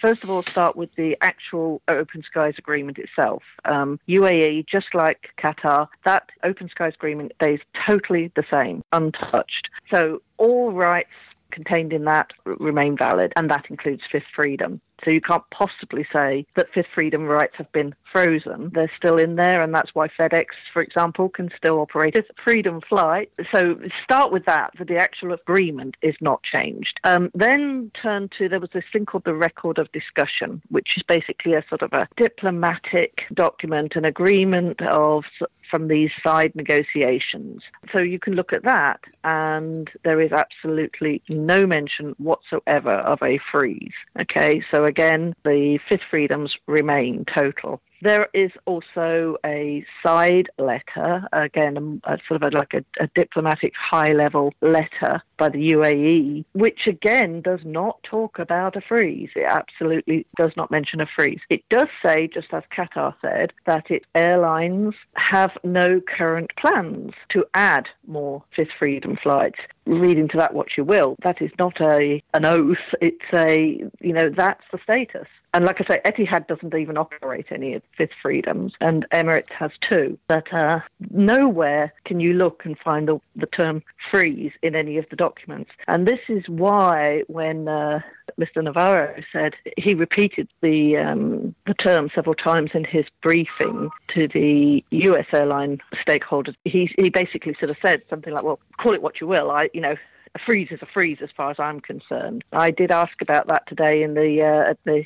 First 0.00 0.24
of 0.24 0.30
all, 0.30 0.42
start 0.42 0.76
with 0.76 0.90
the 0.96 1.16
actual 1.22 1.80
Open 1.88 2.22
Skies 2.22 2.54
Agreement 2.58 2.98
itself. 2.98 3.42
Um, 3.64 3.98
UAE, 4.08 4.66
just 4.66 4.94
like 4.94 5.30
Qatar, 5.42 5.88
that 6.04 6.28
Open 6.42 6.68
Skies 6.68 6.92
Agreement 6.94 7.32
stays 7.40 7.60
totally 7.88 8.30
the 8.36 8.44
same, 8.50 8.82
untouched. 8.92 9.70
So 9.92 10.20
all 10.36 10.72
rights 10.72 11.08
contained 11.50 11.92
in 11.92 12.04
that 12.04 12.30
remain 12.44 12.96
valid, 12.96 13.32
and 13.36 13.50
that 13.50 13.66
includes 13.70 14.02
fifth 14.10 14.24
freedom. 14.34 14.80
So 15.04 15.10
you 15.10 15.20
can't 15.20 15.44
possibly 15.50 16.06
say 16.12 16.46
that 16.56 16.66
fifth 16.74 16.86
freedom 16.94 17.24
rights 17.24 17.54
have 17.58 17.70
been 17.72 17.94
frozen. 18.12 18.70
They're 18.74 18.90
still 18.96 19.18
in 19.18 19.36
there, 19.36 19.62
and 19.62 19.74
that's 19.74 19.94
why 19.94 20.08
FedEx, 20.08 20.46
for 20.72 20.82
example, 20.82 21.28
can 21.28 21.50
still 21.56 21.80
operate 21.80 22.16
as 22.16 22.24
freedom 22.44 22.80
flight. 22.88 23.30
So 23.54 23.78
start 24.02 24.32
with 24.32 24.44
that, 24.46 24.70
that 24.78 24.88
the 24.88 24.96
actual 24.96 25.32
agreement 25.32 25.96
is 26.02 26.14
not 26.20 26.42
changed. 26.42 26.98
Um, 27.04 27.30
then 27.34 27.90
turn 28.00 28.30
to 28.38 28.48
there 28.48 28.60
was 28.60 28.70
this 28.72 28.84
thing 28.92 29.06
called 29.06 29.24
the 29.24 29.34
Record 29.34 29.78
of 29.78 29.90
Discussion, 29.92 30.62
which 30.70 30.88
is 30.96 31.02
basically 31.02 31.54
a 31.54 31.64
sort 31.68 31.82
of 31.82 31.92
a 31.92 32.08
diplomatic 32.16 33.22
document, 33.34 33.96
an 33.96 34.04
agreement 34.04 34.80
of 34.82 35.24
from 35.70 35.88
these 35.88 36.10
side 36.24 36.52
negotiations. 36.54 37.62
So 37.92 37.98
you 37.98 38.18
can 38.18 38.34
look 38.34 38.52
at 38.52 38.62
that, 38.64 39.00
and 39.24 39.90
there 40.04 40.20
is 40.20 40.32
absolutely 40.32 41.22
no 41.28 41.66
mention 41.66 42.14
whatsoever 42.18 42.94
of 42.94 43.18
a 43.22 43.38
freeze. 43.52 43.92
Okay, 44.20 44.62
so 44.70 44.84
again, 44.86 45.34
the 45.44 45.78
fifth 45.88 46.02
freedoms 46.10 46.54
remain 46.66 47.24
total. 47.36 47.80
There 48.06 48.28
is 48.32 48.52
also 48.66 49.36
a 49.44 49.84
side 50.00 50.48
letter, 50.58 51.26
again, 51.32 52.00
a, 52.04 52.12
a 52.12 52.18
sort 52.28 52.40
of 52.40 52.52
a, 52.52 52.56
like 52.56 52.72
a, 52.72 53.02
a 53.02 53.08
diplomatic 53.16 53.72
high 53.76 54.12
level 54.12 54.54
letter 54.60 55.24
by 55.38 55.48
the 55.48 55.70
UAE, 55.70 56.44
which 56.52 56.86
again 56.86 57.40
does 57.40 57.58
not 57.64 58.00
talk 58.04 58.38
about 58.38 58.76
a 58.76 58.80
freeze. 58.80 59.30
It 59.34 59.50
absolutely 59.50 60.24
does 60.36 60.52
not 60.56 60.70
mention 60.70 61.00
a 61.00 61.06
freeze. 61.16 61.40
It 61.50 61.64
does 61.68 61.88
say, 62.04 62.28
just 62.32 62.46
as 62.52 62.62
Qatar 62.72 63.12
said, 63.20 63.52
that 63.66 63.90
its 63.90 64.06
airlines 64.14 64.94
have 65.14 65.50
no 65.64 66.00
current 66.00 66.52
plans 66.56 67.10
to 67.30 67.44
add 67.54 67.86
more 68.06 68.44
Fifth 68.54 68.68
Freedom 68.78 69.18
flights. 69.20 69.58
Read 69.84 70.16
into 70.16 70.36
that 70.36 70.54
what 70.54 70.76
you 70.76 70.84
will. 70.84 71.16
That 71.24 71.42
is 71.42 71.50
not 71.58 71.80
a 71.80 72.22
an 72.34 72.44
oath. 72.44 72.76
It's 73.00 73.18
a 73.34 73.82
you 74.00 74.12
know 74.12 74.30
that's 74.36 74.62
the 74.70 74.78
status. 74.84 75.26
And 75.56 75.64
like 75.64 75.80
I 75.80 75.94
say, 75.94 76.00
Etihad 76.04 76.48
doesn't 76.48 76.74
even 76.74 76.98
operate 76.98 77.46
any 77.50 77.72
of 77.72 77.82
Fifth 77.96 78.10
Freedoms, 78.20 78.74
and 78.82 79.06
Emirates 79.10 79.50
has 79.58 79.70
two. 79.88 80.18
But 80.28 80.52
uh, 80.52 80.80
nowhere 81.10 81.94
can 82.04 82.20
you 82.20 82.34
look 82.34 82.66
and 82.66 82.76
find 82.78 83.08
the, 83.08 83.20
the 83.36 83.46
term 83.46 83.82
freeze 84.10 84.52
in 84.62 84.76
any 84.76 84.98
of 84.98 85.06
the 85.08 85.16
documents. 85.16 85.70
And 85.88 86.06
this 86.06 86.18
is 86.28 86.46
why 86.46 87.22
when 87.28 87.68
uh, 87.68 88.00
Mr. 88.38 88.62
Navarro 88.62 89.18
said 89.32 89.54
he 89.78 89.94
repeated 89.94 90.46
the 90.60 90.98
um, 90.98 91.54
the 91.66 91.72
term 91.72 92.10
several 92.14 92.34
times 92.34 92.72
in 92.74 92.84
his 92.84 93.06
briefing 93.22 93.88
to 94.14 94.28
the 94.28 94.84
U.S. 94.90 95.26
airline 95.32 95.78
stakeholders. 96.06 96.54
He 96.66 96.90
he 96.98 97.08
basically 97.08 97.54
sort 97.54 97.70
of 97.70 97.78
said 97.80 98.02
something 98.10 98.34
like, 98.34 98.44
"Well, 98.44 98.60
call 98.76 98.92
it 98.92 99.00
what 99.00 99.22
you 99.22 99.26
will. 99.26 99.50
I 99.50 99.70
you 99.72 99.80
know." 99.80 99.94
A 100.34 100.38
freeze 100.38 100.68
is 100.70 100.82
a 100.82 100.86
freeze, 100.92 101.16
as 101.22 101.30
far 101.34 101.50
as 101.50 101.56
I'm 101.58 101.80
concerned. 101.80 102.44
I 102.52 102.70
did 102.70 102.90
ask 102.90 103.22
about 103.22 103.46
that 103.46 103.66
today 103.66 104.02
in 104.02 104.12
the 104.12 104.42
uh, 104.42 104.70
at 104.70 104.78
the 104.84 105.02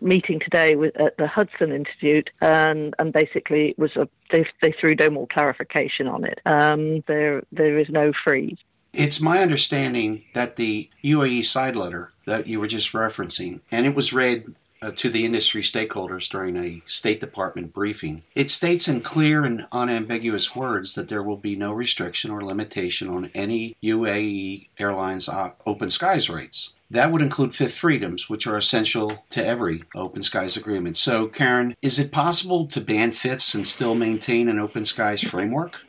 meeting 0.00 0.40
today 0.40 0.76
with, 0.76 0.96
at 0.96 1.16
the 1.16 1.26
Hudson 1.26 1.72
Institute, 1.72 2.30
and, 2.40 2.94
and 2.98 3.12
basically 3.12 3.74
was 3.78 3.94
a, 3.96 4.08
they, 4.32 4.46
they 4.62 4.72
threw 4.72 4.94
no 4.94 5.10
more 5.10 5.26
clarification 5.26 6.06
on 6.06 6.24
it. 6.24 6.40
Um, 6.46 7.02
there 7.06 7.42
there 7.52 7.78
is 7.78 7.88
no 7.88 8.12
freeze. 8.24 8.58
It's 8.92 9.20
my 9.20 9.40
understanding 9.40 10.24
that 10.34 10.56
the 10.56 10.88
UAE 11.02 11.44
side 11.46 11.74
letter 11.74 12.12
that 12.26 12.46
you 12.46 12.60
were 12.60 12.68
just 12.68 12.92
referencing, 12.92 13.60
and 13.70 13.86
it 13.86 13.94
was 13.94 14.12
read 14.12 14.54
uh, 14.84 14.92
to 14.92 15.08
the 15.08 15.24
industry 15.24 15.62
stakeholders 15.62 16.28
during 16.28 16.56
a 16.56 16.82
State 16.86 17.18
Department 17.18 17.72
briefing. 17.72 18.22
It 18.34 18.50
states 18.50 18.86
in 18.86 19.00
clear 19.00 19.44
and 19.44 19.66
unambiguous 19.72 20.54
words 20.54 20.94
that 20.94 21.08
there 21.08 21.22
will 21.22 21.38
be 21.38 21.56
no 21.56 21.72
restriction 21.72 22.30
or 22.30 22.42
limitation 22.42 23.08
on 23.08 23.30
any 23.34 23.76
UAE 23.82 24.68
Airlines 24.78 25.28
uh, 25.28 25.52
open 25.64 25.88
skies 25.88 26.28
rates. 26.28 26.74
That 26.94 27.10
would 27.10 27.22
include 27.22 27.56
fifth 27.56 27.74
freedoms, 27.74 28.30
which 28.30 28.46
are 28.46 28.56
essential 28.56 29.24
to 29.30 29.44
every 29.44 29.82
open 29.96 30.22
skies 30.22 30.56
agreement. 30.56 30.96
So, 30.96 31.26
Karen, 31.26 31.74
is 31.82 31.98
it 31.98 32.12
possible 32.12 32.68
to 32.68 32.80
ban 32.80 33.10
fifths 33.10 33.52
and 33.52 33.66
still 33.66 33.96
maintain 33.96 34.48
an 34.48 34.60
open 34.60 34.84
skies 34.84 35.20
framework? 35.20 35.80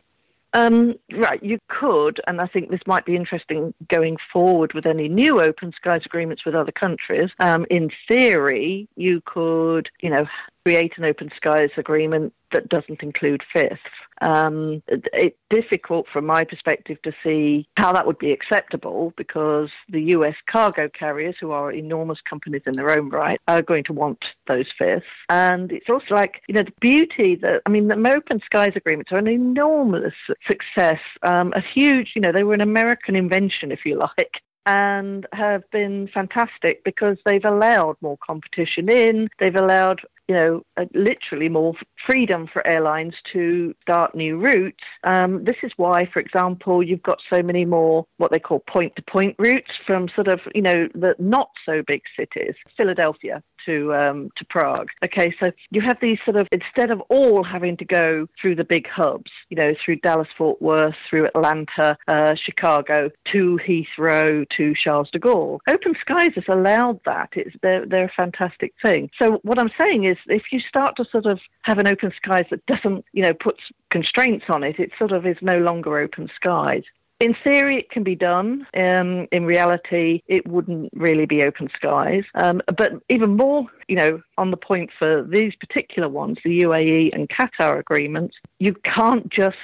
Um, 0.53 0.95
right, 1.12 1.43
you 1.43 1.59
could, 1.67 2.21
and 2.25 2.41
I 2.41 2.47
think 2.47 2.71
this 2.71 2.81
might 2.88 3.05
be 3.05 3.15
interesting 3.15 3.75
going 3.88 4.17
forward 4.33 4.74
with 4.74 4.88
any 4.88 5.07
new 5.07 5.39
open 5.39 5.74
skies 5.75 6.01
agreements 6.05 6.43
with 6.43 6.55
other 6.55 6.71
countries. 6.71 7.29
Um, 7.39 7.67
in 7.69 7.91
theory, 8.07 8.88
you 8.95 9.21
could, 9.25 9.89
you 10.01 10.09
know, 10.09 10.25
create 10.65 10.93
an 10.97 11.05
open 11.05 11.29
skies 11.35 11.69
agreement 11.77 12.33
that 12.51 12.67
doesn't 12.69 13.03
include 13.03 13.43
fifths. 13.53 13.77
Um, 14.22 14.81
it's 14.88 15.38
difficult 15.50 16.07
from 16.12 16.25
my 16.25 16.43
perspective 16.43 16.98
to 17.03 17.12
see 17.24 17.67
how 17.77 17.93
that 17.93 18.07
would 18.07 18.19
be 18.19 18.31
acceptable 18.31 19.13
because 19.17 19.69
the 19.89 20.01
US 20.15 20.36
cargo 20.50 20.89
carriers, 20.89 21.36
who 21.39 21.51
are 21.51 21.72
enormous 21.72 22.19
companies 22.29 22.62
in 22.65 22.74
their 22.74 22.98
own 22.98 23.10
right, 23.10 23.39
are 23.48 23.62
going 23.62 23.84
to 23.86 23.93
want 23.93 24.24
those 24.48 24.67
fifths. 24.77 25.05
And 25.29 25.72
it's 25.72 25.89
also 25.89 26.13
like, 26.13 26.41
you 26.48 26.55
know, 26.55 26.63
the 26.63 26.74
beauty 26.79 27.36
that, 27.41 27.62
I 27.65 27.69
mean, 27.69 27.88
the 27.88 27.95
open 28.15 28.39
skies 28.45 28.74
agreements 28.75 29.12
are 29.12 29.17
an 29.17 29.27
enormous 29.27 30.13
success, 30.50 31.00
um, 31.24 31.53
a 31.55 31.62
huge, 31.62 32.12
you 32.15 32.22
know, 32.22 32.31
they 32.31 32.43
were 32.43 32.53
an 32.53 32.62
American 32.62 33.15
invention, 33.15 33.72
if 33.72 33.79
you 33.86 33.98
like 34.19 34.41
and 34.65 35.27
have 35.31 35.69
been 35.72 36.10
fantastic 36.13 36.84
because 36.84 37.17
they've 37.25 37.45
allowed 37.45 37.95
more 38.01 38.17
competition 38.25 38.89
in. 38.89 39.29
They've 39.39 39.55
allowed, 39.55 40.01
you 40.27 40.36
know, 40.36 40.65
uh, 40.77 40.86
literally 40.94 41.50
more 41.50 41.74
freedom 42.08 42.48
for 42.51 42.65
airlines 42.65 43.13
to 43.34 43.74
start 43.82 44.15
new 44.15 44.38
routes. 44.38 44.84
Um, 45.03 45.44
this 45.44 45.58
is 45.63 45.72
why, 45.77 46.10
for 46.12 46.20
example, 46.20 46.82
you've 46.82 47.03
got 47.03 47.20
so 47.32 47.44
many 47.44 47.65
more 47.65 48.05
what 48.17 48.32
they 48.32 48.39
call 48.39 48.63
point 48.67 48.96
to 48.96 49.03
point 49.03 49.36
routes 49.38 49.72
from 49.86 50.10
sort 50.15 50.27
of, 50.27 50.39
you 50.53 50.62
know, 50.62 50.88
the 50.94 51.15
not 51.20 51.50
so 51.65 51.84
big 51.86 52.01
cities, 52.17 52.55
Philadelphia 52.75 53.44
to 53.65 53.93
um, 53.93 54.29
to 54.38 54.45
Prague. 54.45 54.89
Okay, 55.03 55.34
so 55.43 55.51
you 55.72 55.81
have 55.81 55.98
these 56.01 56.17
sort 56.25 56.38
of 56.38 56.48
instead 56.51 56.91
of 56.91 57.01
all 57.10 57.43
having 57.43 57.77
to 57.77 57.86
go 57.86 58.27
through 58.39 58.55
the 58.55 58.63
big 58.63 58.88
hubs, 58.88 59.31
you 59.50 59.57
know, 59.57 59.74
through 59.84 59.98
Dallas 59.98 60.27
Fort 60.38 60.62
Worth, 60.62 60.95
through 61.10 61.25
Atlanta, 61.27 61.98
uh, 62.07 62.36
Chicago, 62.36 63.10
to 63.31 63.60
Heathrow, 63.67 64.45
to 64.57 64.74
Charles 64.75 65.10
de 65.12 65.19
Gaulle. 65.19 65.60
Open 65.67 65.95
Skies 66.01 66.31
has 66.36 66.45
allowed 66.48 67.00
that. 67.05 67.29
It's 67.34 67.55
they're, 67.62 67.86
they're 67.86 68.05
a 68.05 68.13
fantastic 68.15 68.74
thing. 68.84 69.10
So 69.19 69.39
what 69.43 69.60
I'm 69.60 69.72
saying 69.77 70.05
is, 70.05 70.17
if 70.27 70.43
you 70.51 70.60
start 70.60 70.95
to 70.98 71.05
sort 71.12 71.25
of 71.25 71.39
have 71.63 71.77
an 71.77 71.88
Open 71.88 72.12
Skies 72.15 72.45
that 72.51 72.65
doesn't, 72.65 73.05
you 73.13 73.24
know, 73.24 73.34
puts 73.34 73.60
constraints 73.89 74.45
on 74.50 74.63
it, 74.63 74.79
it 74.79 74.91
sort 74.98 75.12
of 75.12 75.25
is 75.25 75.38
no 75.41 75.57
longer 75.60 75.98
Open 76.00 76.29
Skies. 76.36 76.84
In 77.22 77.34
theory, 77.45 77.77
it 77.77 77.89
can 77.89 78.03
be 78.03 78.15
done. 78.15 78.67
Um, 78.75 79.27
in 79.31 79.45
reality, 79.45 80.22
it 80.27 80.45
wouldn't 80.48 80.89
really 80.93 81.25
be 81.25 81.43
open 81.43 81.69
skies. 81.74 82.24
Um, 82.36 82.62
but 82.77 82.91
even 83.10 83.38
more, 83.38 83.65
you 83.88 83.95
know, 83.95 84.22
on 84.38 84.51
the 84.51 84.57
point 84.57 84.89
for 85.00 85.24
these 85.24 85.53
particular 85.55 86.10
ones, 86.10 86.38
the 86.43 86.60
UAE 86.62 87.13
and 87.13 87.29
Qatar 87.29 87.79
agreements, 87.79 88.36
you 88.60 88.75
can't 88.84 89.31
just 89.31 89.55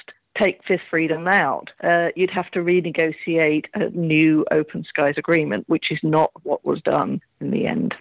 take 0.41 0.61
Fifth 0.65 0.81
Freedom 0.89 1.27
out. 1.27 1.69
Uh, 1.83 2.07
you'd 2.15 2.31
have 2.31 2.49
to 2.51 2.59
renegotiate 2.59 3.65
a 3.73 3.89
new 3.89 4.45
open 4.51 4.85
skies 4.87 5.15
agreement, 5.17 5.65
which 5.67 5.91
is 5.91 5.99
not 6.03 6.31
what 6.43 6.65
was 6.65 6.81
done 6.83 7.19
in 7.41 7.51
the 7.51 7.67
end. 7.67 7.93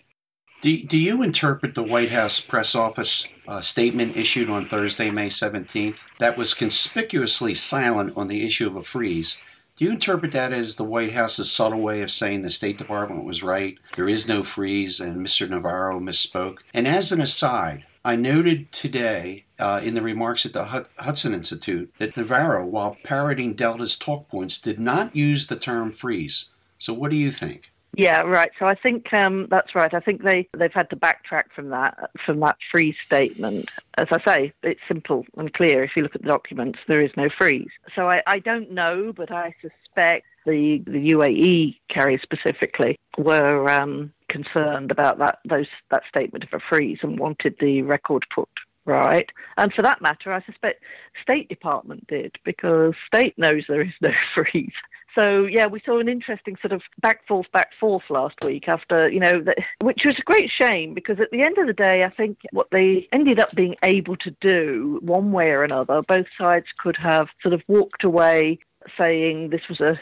Do, 0.60 0.82
do 0.82 0.98
you 0.98 1.22
interpret 1.22 1.74
the 1.74 1.82
White 1.82 2.12
House 2.12 2.38
press 2.38 2.74
office 2.74 3.26
uh, 3.48 3.62
statement 3.62 4.14
issued 4.14 4.50
on 4.50 4.68
Thursday, 4.68 5.10
May 5.10 5.28
17th, 5.28 6.00
that 6.18 6.36
was 6.36 6.52
conspicuously 6.52 7.54
silent 7.54 8.12
on 8.14 8.28
the 8.28 8.44
issue 8.44 8.66
of 8.66 8.76
a 8.76 8.82
freeze? 8.82 9.40
Do 9.76 9.86
you 9.86 9.92
interpret 9.92 10.32
that 10.32 10.52
as 10.52 10.76
the 10.76 10.84
White 10.84 11.14
House's 11.14 11.50
subtle 11.50 11.80
way 11.80 12.02
of 12.02 12.10
saying 12.10 12.42
the 12.42 12.50
State 12.50 12.76
Department 12.76 13.24
was 13.24 13.42
right, 13.42 13.78
there 13.96 14.08
is 14.08 14.28
no 14.28 14.44
freeze, 14.44 15.00
and 15.00 15.26
Mr. 15.26 15.48
Navarro 15.48 15.98
misspoke? 15.98 16.58
And 16.74 16.86
as 16.86 17.10
an 17.10 17.22
aside, 17.22 17.86
I 18.04 18.16
noted 18.16 18.70
today 18.70 19.46
uh, 19.58 19.80
in 19.82 19.94
the 19.94 20.02
remarks 20.02 20.44
at 20.44 20.52
the 20.52 20.86
Hudson 20.98 21.32
Institute 21.32 21.90
that 21.96 22.18
Navarro, 22.18 22.66
while 22.66 22.98
parroting 23.02 23.54
Delta's 23.54 23.96
talk 23.96 24.28
points, 24.28 24.58
did 24.58 24.78
not 24.78 25.16
use 25.16 25.46
the 25.46 25.56
term 25.56 25.90
freeze. 25.90 26.50
So, 26.76 26.92
what 26.92 27.10
do 27.10 27.16
you 27.16 27.30
think? 27.30 27.72
Yeah, 27.96 28.20
right. 28.20 28.50
So 28.58 28.66
I 28.66 28.74
think 28.74 29.12
um, 29.12 29.48
that's 29.50 29.74
right. 29.74 29.92
I 29.92 30.00
think 30.00 30.22
they 30.22 30.48
they've 30.56 30.72
had 30.72 30.90
to 30.90 30.96
backtrack 30.96 31.44
from 31.54 31.70
that 31.70 32.10
from 32.24 32.40
that 32.40 32.56
freeze 32.70 32.94
statement. 33.04 33.68
As 33.98 34.06
I 34.12 34.22
say, 34.24 34.52
it's 34.62 34.80
simple 34.86 35.26
and 35.36 35.52
clear. 35.52 35.82
If 35.82 35.92
you 35.96 36.02
look 36.02 36.14
at 36.14 36.22
the 36.22 36.28
documents, 36.28 36.78
there 36.86 37.00
is 37.00 37.10
no 37.16 37.28
freeze. 37.36 37.70
So 37.96 38.08
I, 38.08 38.22
I 38.26 38.38
don't 38.38 38.70
know, 38.70 39.12
but 39.12 39.32
I 39.32 39.54
suspect 39.60 40.26
the 40.46 40.82
the 40.86 41.10
UAE 41.10 41.76
carriers 41.88 42.22
specifically 42.22 42.98
were 43.18 43.68
um, 43.68 44.12
concerned 44.28 44.92
about 44.92 45.18
that 45.18 45.40
those 45.44 45.66
that 45.90 46.02
statement 46.08 46.44
of 46.44 46.50
a 46.52 46.60
freeze 46.68 46.98
and 47.02 47.18
wanted 47.18 47.56
the 47.60 47.82
record 47.82 48.24
put 48.32 48.48
right? 48.90 49.28
And 49.56 49.72
for 49.72 49.82
that 49.82 50.02
matter, 50.02 50.32
I 50.32 50.44
suspect 50.44 50.82
State 51.22 51.48
Department 51.48 52.06
did 52.06 52.36
because 52.44 52.94
State 53.06 53.38
knows 53.38 53.64
there 53.68 53.82
is 53.82 53.94
no 54.00 54.12
freeze. 54.34 54.72
So 55.18 55.44
yeah, 55.44 55.66
we 55.66 55.82
saw 55.84 55.98
an 55.98 56.08
interesting 56.08 56.56
sort 56.60 56.72
of 56.72 56.82
back 57.00 57.26
forth, 57.26 57.50
back 57.52 57.70
forth 57.80 58.04
last 58.10 58.36
week 58.44 58.68
after 58.68 59.08
you 59.08 59.18
know, 59.18 59.42
the, 59.42 59.54
which 59.82 60.02
was 60.04 60.16
a 60.18 60.22
great 60.22 60.50
shame 60.50 60.94
because 60.94 61.18
at 61.18 61.30
the 61.32 61.42
end 61.42 61.58
of 61.58 61.66
the 61.66 61.72
day, 61.72 62.04
I 62.04 62.10
think 62.10 62.38
what 62.52 62.68
they 62.70 63.08
ended 63.12 63.40
up 63.40 63.52
being 63.54 63.74
able 63.82 64.16
to 64.18 64.30
do, 64.40 65.00
one 65.02 65.32
way 65.32 65.50
or 65.50 65.64
another, 65.64 66.02
both 66.06 66.26
sides 66.38 66.66
could 66.78 66.96
have 66.96 67.28
sort 67.42 67.54
of 67.54 67.62
walked 67.66 68.04
away 68.04 68.60
saying 68.96 69.50
this 69.50 69.68
was 69.68 69.80
a 69.80 69.98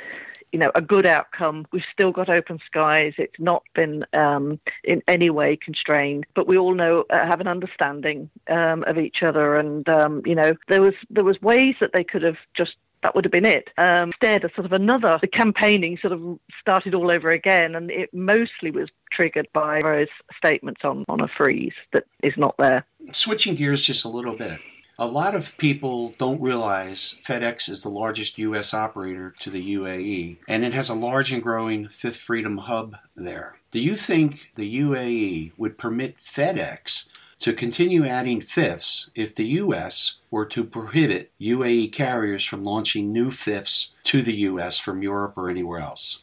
you 0.52 0.58
know 0.58 0.70
a 0.74 0.82
good 0.82 1.06
outcome. 1.06 1.66
We've 1.72 1.82
still 1.92 2.12
got 2.12 2.28
open 2.28 2.58
skies. 2.66 3.14
It's 3.18 3.38
not 3.38 3.62
been 3.74 4.04
um, 4.12 4.60
in 4.84 5.02
any 5.08 5.30
way 5.30 5.56
constrained, 5.56 6.26
but 6.34 6.46
we 6.46 6.58
all 6.58 6.74
know 6.74 7.04
uh, 7.10 7.26
have 7.26 7.40
an 7.40 7.48
understanding 7.48 8.30
um, 8.48 8.84
of 8.86 8.98
each 8.98 9.22
other. 9.22 9.56
And 9.56 9.88
um, 9.88 10.22
you 10.24 10.34
know 10.34 10.52
there 10.68 10.82
was 10.82 10.94
there 11.10 11.24
was 11.24 11.40
ways 11.42 11.74
that 11.80 11.90
they 11.94 12.04
could 12.04 12.22
have 12.22 12.36
just 12.56 12.72
that 13.02 13.14
would 13.14 13.24
have 13.24 13.32
been 13.32 13.46
it. 13.46 13.68
Um, 13.78 14.10
instead, 14.10 14.44
a 14.44 14.52
sort 14.54 14.64
of 14.64 14.72
another, 14.72 15.18
the 15.20 15.28
campaigning 15.28 15.98
sort 16.00 16.12
of 16.12 16.38
started 16.60 16.94
all 16.94 17.10
over 17.10 17.30
again, 17.30 17.74
and 17.74 17.90
it 17.90 18.12
mostly 18.12 18.70
was 18.70 18.88
triggered 19.12 19.48
by 19.52 19.80
those 19.82 20.08
statements 20.36 20.80
on, 20.84 21.04
on 21.08 21.20
a 21.20 21.28
freeze 21.28 21.74
that 21.92 22.04
is 22.22 22.32
not 22.36 22.56
there. 22.58 22.84
Switching 23.12 23.54
gears 23.54 23.84
just 23.84 24.04
a 24.04 24.08
little 24.08 24.36
bit. 24.36 24.60
A 25.00 25.06
lot 25.06 25.36
of 25.36 25.56
people 25.58 26.12
don't 26.18 26.42
realize 26.42 27.20
FedEx 27.24 27.68
is 27.68 27.84
the 27.84 27.88
largest 27.88 28.36
U.S. 28.36 28.74
operator 28.74 29.32
to 29.38 29.48
the 29.48 29.74
UAE, 29.74 30.38
and 30.48 30.64
it 30.64 30.74
has 30.74 30.88
a 30.88 30.94
large 30.94 31.30
and 31.30 31.40
growing 31.40 31.86
Fifth 31.86 32.16
Freedom 32.16 32.58
hub 32.58 32.96
there. 33.14 33.60
Do 33.70 33.78
you 33.78 33.94
think 33.94 34.50
the 34.56 34.80
UAE 34.80 35.52
would 35.56 35.78
permit 35.78 36.16
FedEx 36.16 37.06
to 37.38 37.52
continue 37.52 38.06
adding 38.06 38.40
fifths 38.40 39.10
if 39.14 39.36
the 39.36 39.46
U.S. 39.62 40.16
were 40.32 40.46
to 40.46 40.64
prohibit 40.64 41.30
UAE 41.40 41.92
carriers 41.92 42.44
from 42.44 42.64
launching 42.64 43.12
new 43.12 43.30
fifths 43.30 43.94
to 44.02 44.20
the 44.20 44.34
U.S. 44.34 44.80
from 44.80 45.04
Europe 45.04 45.34
or 45.36 45.48
anywhere 45.48 45.78
else? 45.78 46.22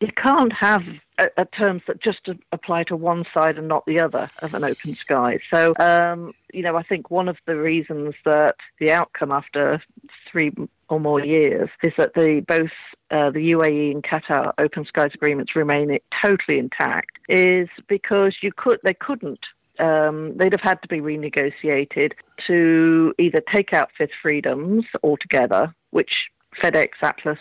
You 0.00 0.10
can't 0.22 0.52
have 0.52 0.82
a, 1.20 1.42
a 1.42 1.44
terms 1.44 1.82
that 1.86 2.02
just 2.02 2.28
apply 2.52 2.84
to 2.84 2.96
one 2.96 3.24
side 3.32 3.58
and 3.58 3.68
not 3.68 3.84
the 3.86 4.00
other 4.00 4.30
of 4.40 4.54
an 4.54 4.64
open 4.64 4.96
sky. 4.96 5.38
So, 5.52 5.74
um, 5.78 6.32
you 6.52 6.62
know, 6.62 6.76
I 6.76 6.82
think 6.82 7.10
one 7.10 7.28
of 7.28 7.36
the 7.46 7.56
reasons 7.56 8.14
that 8.24 8.56
the 8.78 8.90
outcome 8.90 9.30
after 9.30 9.82
three 10.30 10.52
or 10.88 10.98
more 10.98 11.24
years 11.24 11.68
is 11.82 11.92
that 11.96 12.14
the 12.14 12.44
both 12.46 12.70
uh, 13.10 13.30
the 13.30 13.52
UAE 13.52 13.92
and 13.92 14.02
Qatar 14.02 14.52
open 14.58 14.84
skies 14.84 15.10
agreements 15.14 15.54
remain 15.54 15.96
totally 16.22 16.58
intact 16.58 17.18
is 17.28 17.68
because 17.88 18.36
you 18.42 18.52
could 18.52 18.80
they 18.82 18.94
couldn't 18.94 19.40
um, 19.78 20.36
they'd 20.36 20.52
have 20.52 20.60
had 20.62 20.82
to 20.82 20.88
be 20.88 21.00
renegotiated 21.00 22.12
to 22.46 23.14
either 23.18 23.42
take 23.52 23.72
out 23.72 23.90
fifth 23.96 24.10
freedoms 24.20 24.84
altogether, 25.02 25.74
which 25.90 26.28
FedEx, 26.62 26.88
Atlas, 27.02 27.38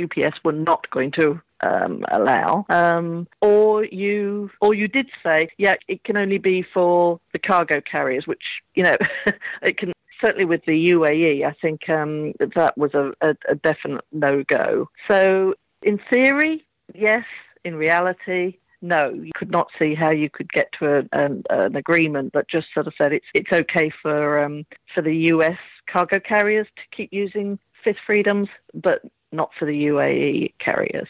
UPS 0.00 0.38
were 0.44 0.52
not 0.52 0.88
going 0.90 1.10
to 1.12 1.40
um, 1.62 2.04
allow, 2.10 2.66
um, 2.70 3.26
or 3.40 3.84
you 3.84 4.50
or 4.60 4.74
you 4.74 4.88
did 4.88 5.08
say, 5.22 5.48
yeah, 5.58 5.74
it 5.88 6.04
can 6.04 6.16
only 6.16 6.38
be 6.38 6.62
for 6.62 7.20
the 7.32 7.38
cargo 7.38 7.80
carriers, 7.80 8.26
which 8.26 8.42
you 8.74 8.82
know 8.82 8.96
it 9.62 9.78
can. 9.78 9.92
Certainly, 10.20 10.44
with 10.44 10.62
the 10.66 10.90
UAE, 10.90 11.46
I 11.46 11.56
think 11.62 11.88
um, 11.88 12.34
that 12.54 12.76
was 12.76 12.92
a, 12.92 13.10
a, 13.22 13.34
a 13.48 13.54
definite 13.54 14.04
no 14.12 14.44
go. 14.44 14.90
So, 15.08 15.54
in 15.82 15.98
theory, 16.12 16.66
yes. 16.94 17.24
In 17.64 17.74
reality, 17.74 18.58
no, 18.82 19.10
you 19.10 19.30
could 19.34 19.50
not 19.50 19.68
see 19.78 19.94
how 19.94 20.10
you 20.10 20.30
could 20.30 20.50
get 20.52 20.68
to 20.78 20.98
a, 20.98 21.02
an, 21.12 21.42
an 21.50 21.76
agreement 21.76 22.32
that 22.32 22.48
just 22.48 22.68
sort 22.72 22.86
of 22.86 22.94
said 23.00 23.12
it's 23.12 23.26
it's 23.34 23.52
okay 23.52 23.90
for 24.02 24.42
um, 24.42 24.64
for 24.94 25.02
the 25.02 25.14
U.S. 25.28 25.58
cargo 25.90 26.18
carriers 26.20 26.66
to 26.76 26.96
keep 26.96 27.12
using 27.12 27.58
fifth 27.84 27.98
freedoms, 28.06 28.48
but 28.74 29.02
not 29.32 29.50
for 29.58 29.64
the 29.64 29.86
UAE 29.86 30.54
carriers. 30.58 31.08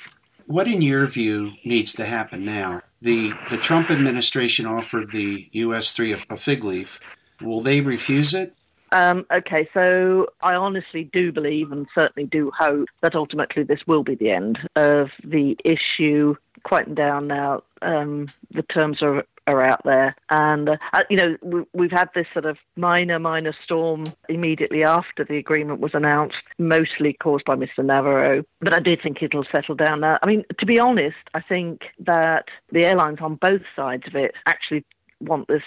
What, 0.51 0.67
in 0.67 0.83
your 0.83 1.07
view, 1.07 1.53
needs 1.65 1.95
to 1.95 2.05
happen 2.05 2.45
now? 2.45 2.83
The 3.01 3.33
the 3.51 3.57
Trump 3.57 3.89
administration 3.89 4.67
offered 4.67 5.13
the 5.13 5.49
U.S. 5.53 5.93
three 5.93 6.13
a 6.13 6.37
fig 6.37 6.65
leaf. 6.65 6.99
Will 7.41 7.61
they 7.61 7.81
refuse 7.81 8.35
it? 8.35 8.53
Um, 8.91 9.27
okay, 9.33 9.69
so 9.73 10.27
I 10.43 10.57
honestly 10.57 11.05
do 11.13 11.31
believe 11.31 11.71
and 11.71 11.87
certainly 11.97 12.29
do 12.29 12.51
hope 12.59 12.89
that 13.01 13.15
ultimately 13.15 13.63
this 13.63 13.79
will 13.87 14.03
be 14.03 14.17
the 14.17 14.33
end 14.33 14.59
of 14.75 15.11
the 15.23 15.57
issue 15.65 16.35
quieting 16.65 16.97
down 16.97 17.29
now. 17.29 17.63
Um, 17.81 18.27
the 18.51 18.65
terms 18.65 19.03
are 19.03 19.23
are 19.47 19.63
out 19.63 19.83
there, 19.85 20.15
and 20.31 20.69
uh, 20.69 20.77
you 21.09 21.17
know 21.17 21.65
we, 21.73 21.89
have 21.89 21.99
had 21.99 22.11
this 22.15 22.27
sort 22.33 22.45
of 22.45 22.57
minor 22.77 23.19
minor 23.19 23.55
storm 23.65 24.05
immediately 24.29 24.85
after 24.85 25.25
the 25.25 25.37
agreement 25.37 25.81
was 25.81 25.95
announced, 25.95 26.37
mostly 26.59 27.15
caused 27.15 27.45
by 27.45 27.55
Mr. 27.55 27.85
Navarro. 27.85 28.45
But 28.61 28.75
I 28.75 28.81
do 28.81 28.97
think 28.97 29.23
it'll 29.23 29.47
settle 29.53 29.75
down 29.75 30.01
now. 30.01 30.19
I 30.23 30.27
mean, 30.27 30.45
to 30.59 30.67
be 30.67 30.79
honest, 30.79 31.17
I 31.35 31.41
think 31.41 31.83
that 32.01 32.47
the 32.71 32.85
airlines 32.85 33.19
on 33.21 33.37
both 33.37 33.63
sides 33.75 34.05
of 34.07 34.15
it 34.15 34.35
actually 34.47 34.85
want 35.21 35.49
this 35.49 35.63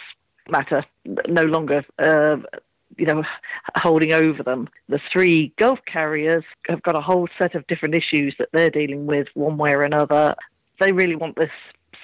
matter 0.50 0.84
no 1.28 1.44
longer. 1.44 1.84
Uh, 2.00 2.38
you 2.96 3.08
know, 3.08 3.24
holding 3.76 4.14
over 4.14 4.44
them. 4.44 4.70
The 4.88 5.00
three 5.12 5.52
Gulf 5.58 5.80
carriers 5.92 6.44
have 6.68 6.84
got 6.84 6.96
a 6.96 7.02
whole 7.02 7.28
set 7.42 7.56
of 7.56 7.66
different 7.66 7.96
issues 7.96 8.36
that 8.38 8.50
they're 8.54 8.70
dealing 8.70 9.08
with 9.08 9.30
one 9.34 9.58
way 9.58 9.72
or 9.72 9.82
another 9.82 10.36
they 10.80 10.92
really 10.92 11.16
want 11.16 11.36
this 11.36 11.52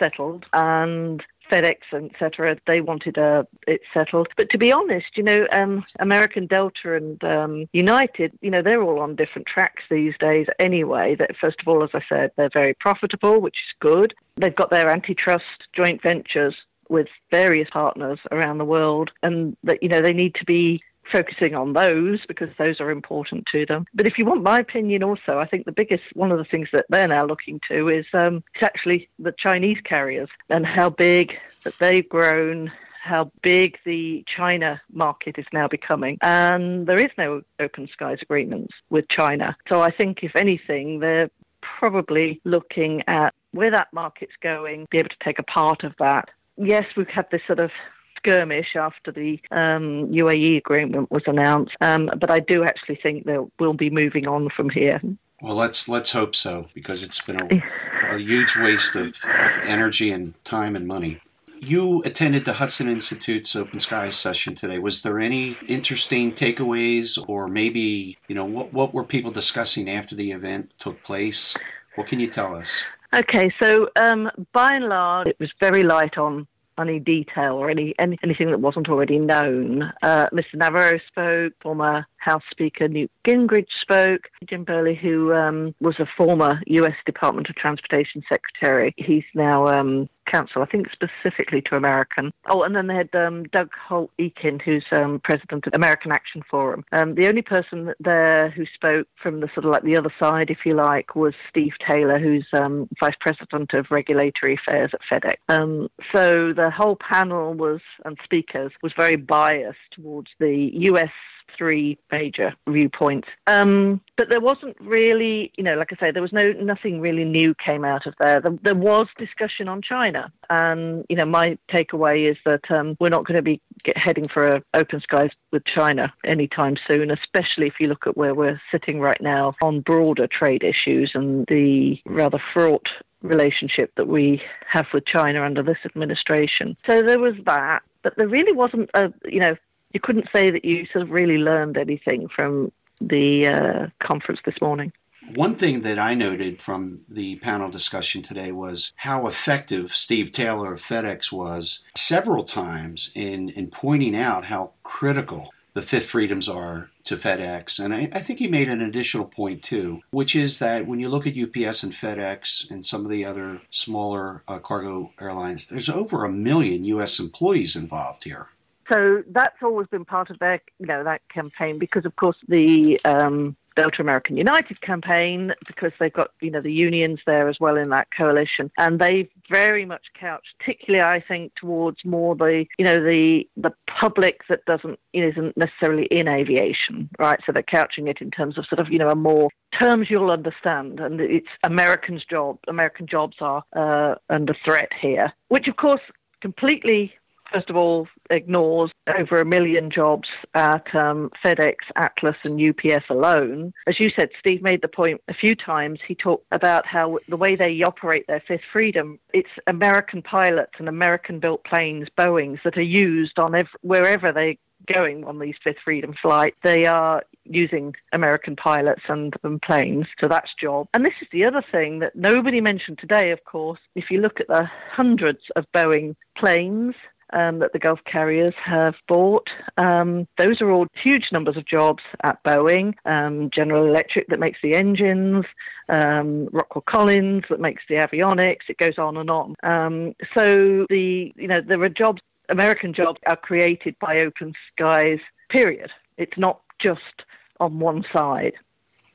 settled 0.02 0.46
and 0.54 1.24
FedEx, 1.52 1.78
etc. 1.94 2.58
They 2.68 2.82
wanted 2.82 3.18
uh, 3.18 3.44
it 3.68 3.82
settled. 3.94 4.28
But 4.38 4.50
to 4.52 4.58
be 4.58 4.72
honest, 4.72 5.08
you 5.16 5.24
know, 5.24 5.48
um, 5.52 5.84
American 6.00 6.48
Delta 6.48 6.96
and 6.96 7.24
um, 7.24 7.66
United, 7.74 8.38
you 8.42 8.52
know, 8.52 8.62
they're 8.62 8.82
all 8.82 9.00
on 9.00 9.16
different 9.16 9.48
tracks 9.48 9.84
these 9.90 10.14
days 10.20 10.48
anyway. 10.60 11.16
That 11.16 11.32
first 11.40 11.58
of 11.62 11.68
all, 11.68 11.84
as 11.84 11.90
I 11.94 12.02
said, 12.12 12.32
they're 12.36 12.50
very 12.54 12.74
profitable, 12.76 13.42
which 13.42 13.56
is 13.56 13.76
good. 13.80 14.14
They've 14.38 14.56
got 14.56 14.70
their 14.70 14.90
antitrust 14.90 15.68
joint 15.76 16.02
ventures 16.02 16.56
with 16.90 17.08
various 17.30 17.70
partners 17.72 18.20
around 18.32 18.58
the 18.58 18.66
world, 18.66 19.12
and 19.22 19.56
that 19.64 19.82
you 19.84 19.90
know 19.90 20.02
they 20.02 20.14
need 20.14 20.36
to 20.36 20.46
be 20.46 20.82
focusing 21.12 21.56
on 21.56 21.74
those 21.74 22.20
because 22.28 22.50
those 22.58 22.80
are 22.80 22.92
important 22.92 23.46
to 23.52 23.66
them. 23.66 23.86
But 23.94 24.08
if 24.08 24.18
you 24.18 24.26
want 24.26 24.44
my 24.44 24.60
opinion, 24.60 25.04
also, 25.04 25.40
I 25.40 25.48
think 25.48 25.66
the 25.66 25.72
biggest 25.72 26.04
one 26.14 26.32
of 26.32 26.38
the 26.38 26.46
things 26.46 26.70
that 26.74 26.86
they're 26.90 27.08
now 27.08 27.26
looking 27.26 27.60
to 27.70 27.90
is 27.90 28.06
um, 28.14 28.44
it's 28.56 28.64
actually 28.64 29.10
the 29.20 29.34
Chinese 29.38 29.78
carriers 29.84 30.30
and 30.50 30.66
how 30.66 30.90
big 30.90 31.34
that 31.64 31.78
they've 31.80 32.08
grown. 32.08 32.72
How 33.02 33.32
big 33.42 33.78
the 33.86 34.24
China 34.38 34.82
market 34.92 35.40
is 35.40 35.46
now 35.52 35.68
becoming. 35.68 36.18
And 36.22 36.86
there 36.86 37.00
is 37.00 37.10
no 37.18 37.42
open 37.60 37.88
skies 37.92 38.20
agreements 38.22 38.74
with 38.90 39.08
China. 39.10 39.56
So 39.70 39.82
I 39.82 39.90
think, 39.90 40.20
if 40.22 40.36
anything, 40.36 41.00
they're 41.00 41.32
probably 41.62 42.40
looking 42.44 43.02
at 43.08 43.34
where 43.52 43.72
that 43.72 43.88
market's 43.94 44.34
going, 44.44 44.86
be 44.92 44.98
able 44.98 45.10
to 45.10 45.24
take 45.24 45.40
a 45.40 45.44
part 45.44 45.84
of 45.84 45.94
that. 45.98 46.30
Yes, 46.58 46.84
we've 46.96 47.08
had 47.08 47.26
this 47.32 47.42
sort 47.48 47.60
of 47.60 47.72
skirmish 48.20 48.76
after 48.76 49.12
the 49.12 49.40
um, 49.52 50.08
UAE 50.12 50.58
agreement 50.58 51.10
was 51.12 51.24
announced, 51.26 51.76
um, 51.82 52.10
but 52.20 52.30
I 52.30 52.40
do 52.40 52.64
actually 52.64 53.00
think 53.02 53.26
that 53.26 53.50
we'll 53.60 53.74
be 53.74 53.90
moving 53.90 54.28
on 54.28 54.50
from 54.56 54.70
here. 54.70 55.02
Well, 55.42 55.56
let's 55.56 55.88
let's 55.88 56.12
hope 56.12 56.36
so 56.36 56.68
because 56.74 57.02
it's 57.02 57.22
been 57.22 57.40
a, 57.40 58.16
a 58.16 58.18
huge 58.18 58.58
waste 58.58 58.96
of, 58.96 59.08
of 59.24 59.52
energy 59.64 60.12
and 60.12 60.34
time 60.44 60.76
and 60.76 60.86
money. 60.86 61.22
You 61.62 62.02
attended 62.04 62.46
the 62.46 62.54
Hudson 62.54 62.88
Institute's 62.90 63.56
Open 63.56 63.80
Skies 63.80 64.18
session 64.18 64.56
today. 64.56 64.80
Was 64.80 65.02
there 65.02 65.20
any 65.20 65.58
interesting 65.68 66.34
takeaways, 66.34 67.18
or 67.28 67.48
maybe 67.48 68.18
you 68.28 68.36
know 68.36 68.46
what 68.46 68.74
what 68.74 68.94
were 68.94 69.04
people 69.06 69.32
discussing 69.32 69.90
after 69.90 70.14
the 70.16 70.32
event 70.32 70.74
took 70.78 71.04
place? 71.04 71.56
What 71.96 72.08
can 72.08 72.20
you 72.20 72.28
tell 72.28 72.54
us? 72.56 72.84
Okay, 73.14 73.52
so 73.62 73.90
um, 73.96 74.30
by 74.54 74.76
and 74.76 74.88
large, 74.88 75.28
it 75.28 75.38
was 75.40 75.50
very 75.60 75.84
light 75.84 76.18
on 76.18 76.48
any 76.82 77.00
detail 77.00 77.56
or 77.56 77.70
any, 77.70 77.94
any 78.00 78.18
anything 78.24 78.50
that 78.52 78.60
wasn't 78.60 78.90
already 78.90 79.20
known. 79.20 79.84
Uh, 80.02 80.28
Mr. 80.34 80.56
Navarro 80.56 81.00
spoke, 81.08 81.54
former 81.62 82.06
House 82.20 82.44
Speaker 82.52 82.88
Newt 82.88 83.12
Gingrich 83.28 83.68
spoke. 83.82 84.30
Jim 84.48 84.64
Burnley, 84.64 84.96
who 84.96 85.34
um, 85.34 85.74
was 85.80 85.96
a 86.00 86.08
former 86.18 86.62
U.S. 86.68 86.96
Department 87.06 87.50
of 87.50 87.56
Transportation 87.56 88.24
Secretary, 88.30 88.94
he's 88.98 89.24
now 89.34 89.68
um, 89.68 90.10
counsel, 90.32 90.62
I 90.62 90.66
think 90.66 90.88
specifically 90.92 91.62
to 91.64 91.76
American. 91.76 92.32
Oh, 92.50 92.64
and 92.64 92.76
then 92.76 92.88
they 92.88 92.96
had 92.96 93.14
um, 93.16 93.44
Doug 93.46 93.70
Holtz-Eakin, 93.88 94.62
who's 94.62 94.86
um, 94.92 95.22
president 95.24 95.68
of 95.68 95.74
American 95.74 96.12
Action 96.12 96.44
Forum. 96.50 96.86
Um, 96.92 97.16
the 97.16 97.28
only 97.28 97.42
person 97.42 97.94
there 98.00 98.50
who 98.52 98.66
spoke 98.74 99.08
from 99.22 99.40
the 99.40 99.50
sort 99.54 99.66
of 99.66 99.72
like 99.72 99.84
the 99.84 99.98
other 99.98 100.14
side, 100.20 100.50
if 100.50 100.60
you 100.66 100.76
like, 100.76 101.16
was 101.16 101.34
Steve 101.50 101.74
Taylor, 101.88 102.20
who's 102.20 102.46
um, 102.54 102.88
vice 103.00 103.16
president 103.20 103.74
of 103.74 103.88
regulatory 103.90 104.56
affairs 104.56 104.92
at 104.94 105.02
FedEx. 105.10 105.36
Um, 105.50 105.90
so 106.14 106.54
the 106.54 106.70
whole 106.70 106.98
panel 106.98 107.54
was 107.54 107.82
and 108.06 108.18
speakers 108.24 108.72
was 108.82 108.94
very 108.98 109.16
biased 109.16 109.78
towards 109.92 110.30
the 110.40 110.72
U.S 110.74 111.10
three 111.58 111.98
major 112.12 112.54
viewpoints. 112.68 113.28
Um, 113.48 114.02
but 114.18 114.30
there 114.30 114.42
wasn't 114.42 114.76
really, 114.80 115.52
you 115.58 115.64
know, 115.64 115.76
like 115.76 115.90
I 115.92 116.00
say, 116.00 116.12
there 116.12 116.22
was 116.22 116.34
no 116.34 116.52
nothing 116.52 117.00
really 117.00 117.26
new 117.26 117.54
came 117.56 117.86
out 117.86 118.06
of 118.06 118.14
there. 118.20 118.42
There, 118.42 118.58
there 118.62 118.76
was 118.76 119.08
discussion 119.18 119.68
on 119.68 119.82
China, 119.82 120.32
and 120.50 121.06
you 121.10 121.16
know, 121.16 121.26
my 121.26 121.58
takeaway 121.72 122.30
is 122.30 122.38
that 122.46 122.70
um, 122.70 122.98
we're 123.00 123.10
not 123.10 123.26
going 123.26 123.38
to 123.38 123.44
be 123.44 123.62
heading 123.96 124.28
for 124.28 124.62
open 124.74 125.02
skies 125.02 125.32
with 125.52 125.64
China 125.66 126.14
anytime 126.26 126.76
soon, 126.88 127.12
especially 127.12 127.68
if 127.68 127.76
you 127.80 127.88
look 127.88 128.08
at 128.08 128.18
where 128.18 128.36
we're 128.36 128.62
sitting 128.72 129.00
right 129.00 129.22
now 129.22 129.54
on 129.62 129.82
broader 129.82 130.28
trade 130.28 130.64
issues 130.64 131.12
and 131.14 131.46
the 131.48 131.98
rather 132.06 132.42
fraught 132.54 132.88
relationship 133.22 133.92
that 133.96 134.08
we 134.08 134.42
have 134.68 134.88
with 134.94 135.06
China 135.06 135.44
under 135.44 135.64
this 135.64 135.78
administration. 135.86 136.78
So 136.86 137.02
there 137.02 137.20
was 137.20 137.36
that, 137.46 137.82
but 138.02 138.16
there 138.18 138.28
really 138.28 138.54
wasn't 138.54 138.90
a, 138.94 139.12
you 139.26 139.40
know, 139.40 139.56
you 139.92 140.00
couldn't 140.00 140.28
say 140.34 140.50
that 140.52 140.66
you 140.66 140.86
sort 140.92 141.04
of 141.04 141.12
really 141.12 141.38
learned 141.38 141.78
anything 141.78 142.28
from 142.28 142.72
the 143.02 143.48
uh, 143.48 144.06
conference 144.06 144.40
this 144.46 144.62
morning. 144.62 144.92
One 145.36 145.56
thing 145.56 145.82
that 145.82 146.00
I 146.00 146.16
noted 146.16 146.62
from 146.62 147.02
the 147.08 147.36
panel 147.38 147.70
discussion 147.70 148.22
today 148.24 148.52
was 148.52 148.94
how 148.98 149.28
effective 149.28 149.96
Steve 149.96 150.32
Taylor 150.32 150.74
of 150.74 150.82
FedEx 150.82 151.32
was 151.32 151.84
several 151.96 152.44
times 152.44 153.12
in, 153.14 153.50
in 153.50 153.68
pointing 153.68 154.16
out 154.16 154.46
how 154.46 154.72
critical 154.82 155.54
the 155.74 155.82
fifth 155.84 156.10
freedoms 156.10 156.50
are 156.50 156.90
to 157.04 157.16
FedEx. 157.16 157.84
And 157.84 157.94
I, 157.94 158.10
I, 158.12 158.20
think 158.20 158.40
he 158.40 158.48
made 158.48 158.70
an 158.70 158.82
additional 158.82 159.26
point 159.26 159.62
too, 159.62 160.02
which 160.10 160.36
is 160.36 160.60
that 160.60 160.88
when 160.88 161.00
you 161.00 161.10
look 161.10 161.28
at 161.28 161.38
UPS 161.38 161.84
and 161.84 161.94
FedEx 161.94 162.70
and 162.70 162.86
some 162.86 163.06
of 163.06 163.12
the 163.12 163.24
other 163.24 163.62
smaller 163.70 164.44
uh, 164.48 164.60
cargo 164.60 165.14
airlines, 165.22 165.68
there's 165.68 165.90
over 165.90 166.26
a 166.26 166.32
million 166.32 166.84
U.S. 166.86 167.20
employees 167.20 167.76
involved 167.76 168.24
here. 168.24 168.48
So 168.92 169.24
that's 169.30 169.58
always 169.62 169.88
been 169.88 170.06
part 170.06 170.30
of 170.30 170.40
their, 170.40 170.62
you 170.80 170.86
know, 170.86 171.04
that 171.04 171.22
campaign 171.30 171.80
because, 171.80 172.06
of 172.06 172.16
course, 172.16 172.38
the 172.48 173.00
um, 173.06 173.56
Delta 173.76 174.02
American 174.02 174.36
United 174.36 174.82
campaign, 174.82 175.54
because 175.68 175.92
they've 176.00 176.12
got, 176.12 176.32
you 176.42 176.52
know, 176.52 176.60
the 176.60 176.74
unions 176.74 177.20
there 177.26 177.48
as 177.48 177.58
well 177.60 177.78
in 177.78 177.90
that 177.92 178.08
coalition, 178.16 178.72
and 178.78 179.00
they've 179.00 179.30
very 179.50 179.86
much 179.86 180.08
couched, 180.20 180.56
particularly, 180.60 181.04
I 181.06 181.24
think, 181.26 181.54
towards 181.56 182.04
more 182.04 182.36
the, 182.36 182.66
you 182.78 182.86
know, 182.86 182.96
the 182.96 183.48
the 183.56 183.72
public 184.00 184.42
that 184.50 184.66
doesn't, 184.66 185.00
isn't 185.14 185.56
necessarily 185.56 186.08
in 186.12 186.28
aviation, 186.28 187.10
right? 187.20 187.40
So 187.46 187.52
they're 187.52 187.64
couching 187.64 188.08
it 188.08 188.18
in 188.22 188.32
terms 188.32 188.58
of 188.58 188.66
sort 188.66 188.80
of, 188.80 188.92
you 188.92 189.00
know, 189.00 189.10
a 189.10 189.16
more 189.16 189.50
terms 189.80 190.08
you'll 190.10 190.32
understand, 190.32 191.00
and 191.00 191.22
it's 191.22 191.48
Americans' 191.64 192.26
job. 192.30 192.58
American 192.68 193.08
jobs 193.08 193.38
are 193.40 193.64
uh, 193.76 194.16
under 194.30 194.56
threat 194.66 194.90
here, 195.00 195.32
which, 195.50 195.68
of 195.68 195.78
course, 195.78 196.02
completely 196.42 197.14
first 197.52 197.70
of 197.70 197.76
all, 197.76 198.08
ignores 198.30 198.92
over 199.18 199.42
a 199.42 199.46
million 199.46 199.90
jobs 199.92 200.30
at 200.54 200.94
um, 200.96 201.32
FedEx, 201.44 201.76
Atlas, 201.96 202.36
and 202.44 202.62
UPS 202.62 203.06
alone. 203.10 203.74
As 203.88 204.00
you 204.00 204.10
said, 204.18 204.30
Steve 204.40 204.62
made 204.62 204.82
the 204.82 204.88
point 204.88 205.22
a 205.28 205.34
few 205.34 205.56
times. 205.56 206.00
He 206.08 206.16
talked 206.16 206.46
about 206.52 206.86
how 206.86 207.20
the 207.28 207.38
way 207.38 207.56
they 207.56 207.82
operate 207.82 208.26
their 208.28 208.44
Fifth 208.48 208.62
Freedom, 208.72 209.20
it's 209.34 209.50
American 209.68 210.22
pilots 210.22 210.74
and 210.80 210.88
American 210.88 211.40
built 211.40 211.64
planes, 211.64 212.08
Boeings, 212.18 212.60
that 212.64 212.78
are 212.78 212.82
used 212.82 213.40
on 213.40 213.56
ev- 213.56 213.68
wherever 213.82 214.32
they're 214.32 214.56
going 214.92 215.24
on 215.26 215.40
these 215.40 215.56
Fifth 215.64 215.78
Freedom 215.84 216.14
flights. 216.22 216.58
They 216.64 216.86
are 216.86 217.24
using 217.46 217.96
American 218.14 218.56
pilots 218.56 219.02
and, 219.08 219.34
and, 219.44 219.62
planes, 219.62 220.06
so 220.22 220.28
that's 220.28 220.52
job. 220.60 220.88
And 220.94 221.06
this 221.06 221.16
is 221.22 221.28
the 221.32 221.46
other 221.46 221.64
thing 221.72 222.00
that 222.00 222.16
nobody 222.16 222.62
mentioned 222.62 223.00
today, 223.00 223.32
of 223.32 223.44
course. 223.44 223.80
If 223.96 224.06
you 224.10 224.20
look 224.20 224.40
at 224.40 224.48
the 224.48 224.70
hundreds 224.92 225.42
of 225.56 225.66
Boeing 225.76 226.16
planes 226.38 226.96
um, 227.34 227.60
that 227.60 227.74
the 227.74 227.80
Gulf 227.80 228.00
carriers 228.06 228.54
have 228.64 228.96
bought. 229.08 229.48
Um, 229.78 230.28
those 230.38 230.62
are 230.62 230.72
all 230.72 230.88
huge 231.04 231.26
numbers 231.32 231.58
of 231.58 231.66
jobs 231.66 232.04
at 232.24 232.44
Boeing, 232.44 232.94
um, 233.06 233.50
General 233.54 233.86
Electric 233.86 234.28
that 234.28 234.40
makes 234.40 234.60
the 234.62 234.76
engines, 234.76 235.46
um, 235.90 236.48
Rockwell 236.52 236.84
Collins 236.88 237.44
that 237.50 237.60
makes 237.60 237.84
the 237.90 237.96
avionics. 237.96 238.70
It 238.70 238.78
goes 238.78 238.98
on 238.98 239.18
and 239.18 239.30
on. 239.30 239.56
Um, 239.64 240.16
so 240.36 240.86
the 240.90 241.34
you 241.36 241.48
know 241.48 241.62
there 241.66 241.82
are 241.82 241.90
jobs, 241.90 242.22
American 242.50 242.94
jobs 242.94 243.20
are 243.28 243.36
created 243.36 243.96
by 244.00 244.20
open 244.20 244.54
skies. 244.72 245.20
Period. 245.50 245.90
It's 246.18 246.38
not 246.38 246.62
just 246.84 247.24
on 247.60 247.80
one 247.80 248.04
side. 248.14 248.54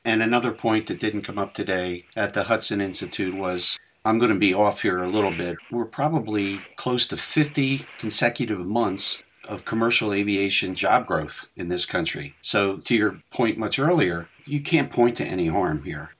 And 0.05 0.23
another 0.23 0.53
point 0.53 0.89
that 0.89 1.01
didn't 1.01 1.23
come 1.23 1.39
up 1.39 1.55
today 1.55 2.05
at 2.15 2.35
the 2.35 2.45
Hudson 2.45 2.81
Institute 2.81 3.35
was 3.35 3.79
I'm 4.05 4.19
going 4.19 4.33
to 4.33 4.39
be 4.39 4.53
off 4.53 4.83
here 4.83 5.03
a 5.03 5.09
little 5.09 5.33
hmm. 5.33 5.39
bit. 5.39 5.57
We're 5.71 5.87
probably 5.87 6.61
close 6.77 7.07
to 7.09 7.17
50 7.17 7.87
consecutive 7.99 8.61
months 8.61 9.23
of 9.49 9.65
commercial 9.65 10.13
aviation 10.13 10.75
job 10.75 11.07
growth 11.07 11.51
in 11.57 11.69
this 11.69 11.87
country. 11.87 12.35
So, 12.41 12.79
to 12.79 12.95
your 12.95 13.21
point 13.31 13.59
much 13.59 13.79
earlier, 13.79 14.29
you 14.47 14.61
can't 14.61 14.91
point 14.91 15.17
to 15.19 15.25
any 15.25 15.49
harm 15.49 15.85
here. 15.85 16.11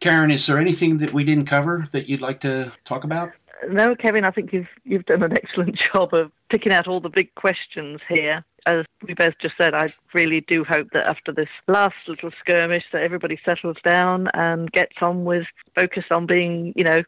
Karen, 0.00 0.30
is 0.30 0.46
there 0.46 0.58
anything 0.58 0.98
that 0.98 1.12
we 1.12 1.24
didn't 1.24 1.46
cover 1.46 1.88
that 1.92 2.08
you'd 2.08 2.20
like 2.20 2.40
to 2.40 2.72
talk 2.84 3.04
about? 3.04 3.32
No, 3.68 3.94
Kevin, 3.96 4.24
I 4.24 4.30
think 4.30 4.52
you've 4.52 4.68
you've 4.84 5.04
done 5.06 5.22
an 5.22 5.32
excellent 5.32 5.78
job 5.92 6.14
of 6.14 6.30
picking 6.50 6.72
out 6.72 6.86
all 6.86 7.00
the 7.00 7.10
big 7.10 7.34
questions 7.34 8.00
here. 8.08 8.44
As 8.68 8.84
we 9.06 9.14
both 9.14 9.34
just 9.40 9.54
said, 9.58 9.72
I 9.72 9.88
really 10.12 10.42
do 10.46 10.62
hope 10.62 10.88
that 10.92 11.06
after 11.06 11.32
this 11.32 11.48
last 11.68 11.94
little 12.06 12.30
skirmish 12.38 12.84
that 12.92 13.02
everybody 13.02 13.40
settles 13.42 13.78
down 13.82 14.28
and 14.34 14.70
gets 14.72 14.96
on 15.00 15.24
with 15.24 15.46
focus 15.74 16.04
on 16.10 16.26
being, 16.26 16.74
you 16.76 16.84
know, 16.84 16.98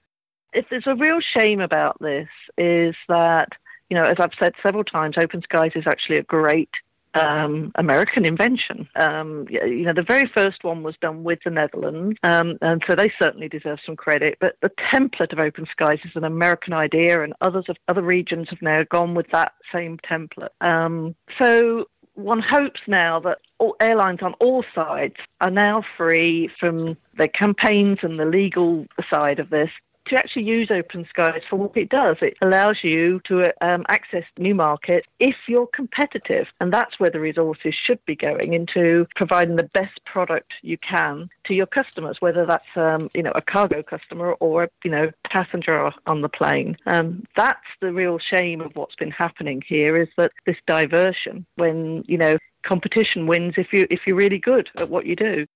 if 0.55 0.65
there's 0.71 0.87
a 0.87 0.95
real 0.95 1.19
shame 1.21 1.61
about 1.61 1.99
this 2.01 2.29
is 2.57 2.95
that, 3.09 3.49
you 3.91 3.95
know, 3.95 4.05
as 4.05 4.21
I've 4.21 4.33
said 4.41 4.55
several 4.63 4.85
times, 4.85 5.17
Open 5.19 5.43
Skies 5.43 5.73
is 5.75 5.85
actually 5.87 6.17
a 6.17 6.23
great 6.23 6.71
um, 7.15 7.73
American 7.75 8.25
invention. 8.25 8.89
Um, 8.97 9.47
you 9.51 9.85
know, 9.85 9.93
the 9.95 10.03
very 10.03 10.31
first 10.35 10.63
one 10.63 10.83
was 10.83 10.95
done 11.01 11.25
with 11.25 11.41
the 11.45 11.51
Netherlands, 11.51 12.19
um, 12.23 12.59
and 12.61 12.83
so 12.89 12.95
they 12.95 13.13
certainly 13.21 13.49
deserve 13.49 13.79
some 13.85 13.97
credit. 13.97 14.39
But 14.41 14.57
the 14.63 14.71
template 14.93 15.33
of 15.33 15.39
Open 15.39 15.67
Skies 15.71 15.99
is 16.05 16.13
an 16.15 16.25
American 16.25 16.73
idea, 16.73 17.23
and 17.23 17.33
others 17.41 17.65
of 17.69 17.77
other 17.89 18.03
regions 18.03 18.49
have 18.51 18.63
now 18.63 18.85
gone 18.91 19.15
with 19.15 19.27
that 19.33 19.53
same 19.73 19.99
template. 20.09 20.51
Um, 20.61 21.15
so 21.41 21.87
one 22.15 22.43
hopes 22.43 22.81
now 22.87 23.21
that 23.21 23.39
all 23.59 23.77
airlines 23.81 24.21
on 24.23 24.35
all 24.35 24.65
sides 24.75 25.15
are 25.41 25.51
now 25.51 25.83
free 25.97 26.51
from 26.59 26.97
the 27.17 27.29
campaigns 27.29 27.99
and 28.03 28.15
the 28.15 28.25
legal 28.25 28.87
side 29.11 29.39
of 29.39 29.51
this 29.51 29.71
to 30.11 30.17
actually 30.17 30.45
use 30.45 30.71
Open 30.71 31.07
Skies 31.09 31.43
for 31.49 31.57
what 31.57 31.77
it 31.77 31.89
does. 31.89 32.17
It 32.21 32.37
allows 32.43 32.83
you 32.83 33.21
to 33.27 33.53
um, 33.61 33.85
access 33.89 34.25
new 34.39 34.55
markets 34.55 35.07
if 35.19 35.37
you're 35.49 35.69
competitive, 35.69 36.47
and 36.61 36.73
that's 36.73 36.99
where 36.99 37.11
the 37.11 37.21
resources 37.21 37.75
should 37.75 38.05
be 38.05 38.17
going 38.17 38.53
into 38.53 39.07
providing 39.17 39.57
the 39.57 39.71
best 39.73 40.05
product 40.05 40.53
you 40.63 40.79
can 40.79 41.31
to 41.45 41.55
your 41.55 41.67
customers, 41.67 42.17
whether 42.21 42.45
that's 42.45 42.67
um, 42.77 43.09
you 43.15 43.23
know 43.23 43.33
a 43.35 43.41
cargo 43.41 43.83
customer 43.83 44.33
or 44.35 44.69
you 44.85 44.91
know 44.91 45.11
passenger 45.31 45.91
on 46.07 46.21
the 46.21 46.29
plane. 46.29 46.77
Um, 46.87 47.25
that's 47.37 47.67
the 47.81 47.93
real 47.93 48.19
shame 48.19 48.61
of 48.61 48.75
what's 48.75 48.97
been 48.97 49.11
happening 49.13 49.63
here 49.67 49.97
is 49.97 50.09
that 50.17 50.33
this 50.45 50.57
diversion 50.67 51.47
when 51.57 52.05
you 52.07 52.19
know 52.19 52.37
competition 52.63 53.27
wins 53.27 53.55
if 53.57 53.73
you 53.73 53.87
if 53.91 54.01
you're 54.07 54.17
really 54.17 54.39
good 54.39 54.69
at 54.79 54.91
what 54.91 55.07
you 55.07 55.17
do. 55.17 55.47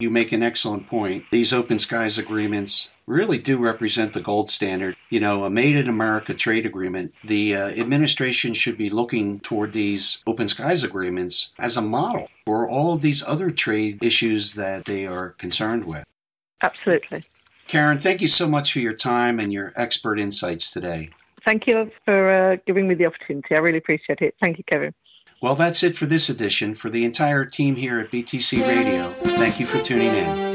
You 0.00 0.10
make 0.10 0.30
an 0.30 0.44
excellent 0.44 0.86
point. 0.86 1.24
These 1.32 1.52
open 1.52 1.80
skies 1.80 2.18
agreements 2.18 2.92
really 3.04 3.36
do 3.36 3.58
represent 3.58 4.12
the 4.12 4.20
gold 4.20 4.48
standard. 4.48 4.94
You 5.10 5.18
know, 5.18 5.42
a 5.42 5.50
made 5.50 5.74
in 5.74 5.88
America 5.88 6.34
trade 6.34 6.64
agreement, 6.64 7.12
the 7.24 7.56
uh, 7.56 7.68
administration 7.70 8.54
should 8.54 8.78
be 8.78 8.90
looking 8.90 9.40
toward 9.40 9.72
these 9.72 10.22
open 10.24 10.46
skies 10.46 10.84
agreements 10.84 11.52
as 11.58 11.76
a 11.76 11.82
model 11.82 12.28
for 12.46 12.68
all 12.70 12.92
of 12.92 13.02
these 13.02 13.24
other 13.26 13.50
trade 13.50 13.98
issues 14.00 14.54
that 14.54 14.84
they 14.84 15.04
are 15.04 15.30
concerned 15.30 15.84
with. 15.84 16.04
Absolutely. 16.62 17.24
Karen, 17.66 17.98
thank 17.98 18.20
you 18.20 18.28
so 18.28 18.48
much 18.48 18.72
for 18.72 18.78
your 18.78 18.94
time 18.94 19.40
and 19.40 19.52
your 19.52 19.72
expert 19.74 20.20
insights 20.20 20.70
today. 20.70 21.10
Thank 21.44 21.66
you 21.66 21.90
for 22.04 22.52
uh, 22.52 22.56
giving 22.68 22.86
me 22.86 22.94
the 22.94 23.06
opportunity. 23.06 23.56
I 23.56 23.58
really 23.58 23.78
appreciate 23.78 24.20
it. 24.20 24.36
Thank 24.40 24.58
you, 24.58 24.64
Kevin. 24.70 24.94
Well, 25.40 25.54
that's 25.54 25.84
it 25.84 25.96
for 25.96 26.06
this 26.06 26.28
edition. 26.28 26.74
For 26.74 26.90
the 26.90 27.04
entire 27.04 27.44
team 27.44 27.76
here 27.76 28.00
at 28.00 28.10
BTC 28.10 28.66
Radio, 28.66 29.12
thank 29.22 29.60
you 29.60 29.66
for 29.66 29.78
tuning 29.78 30.08
in. 30.08 30.47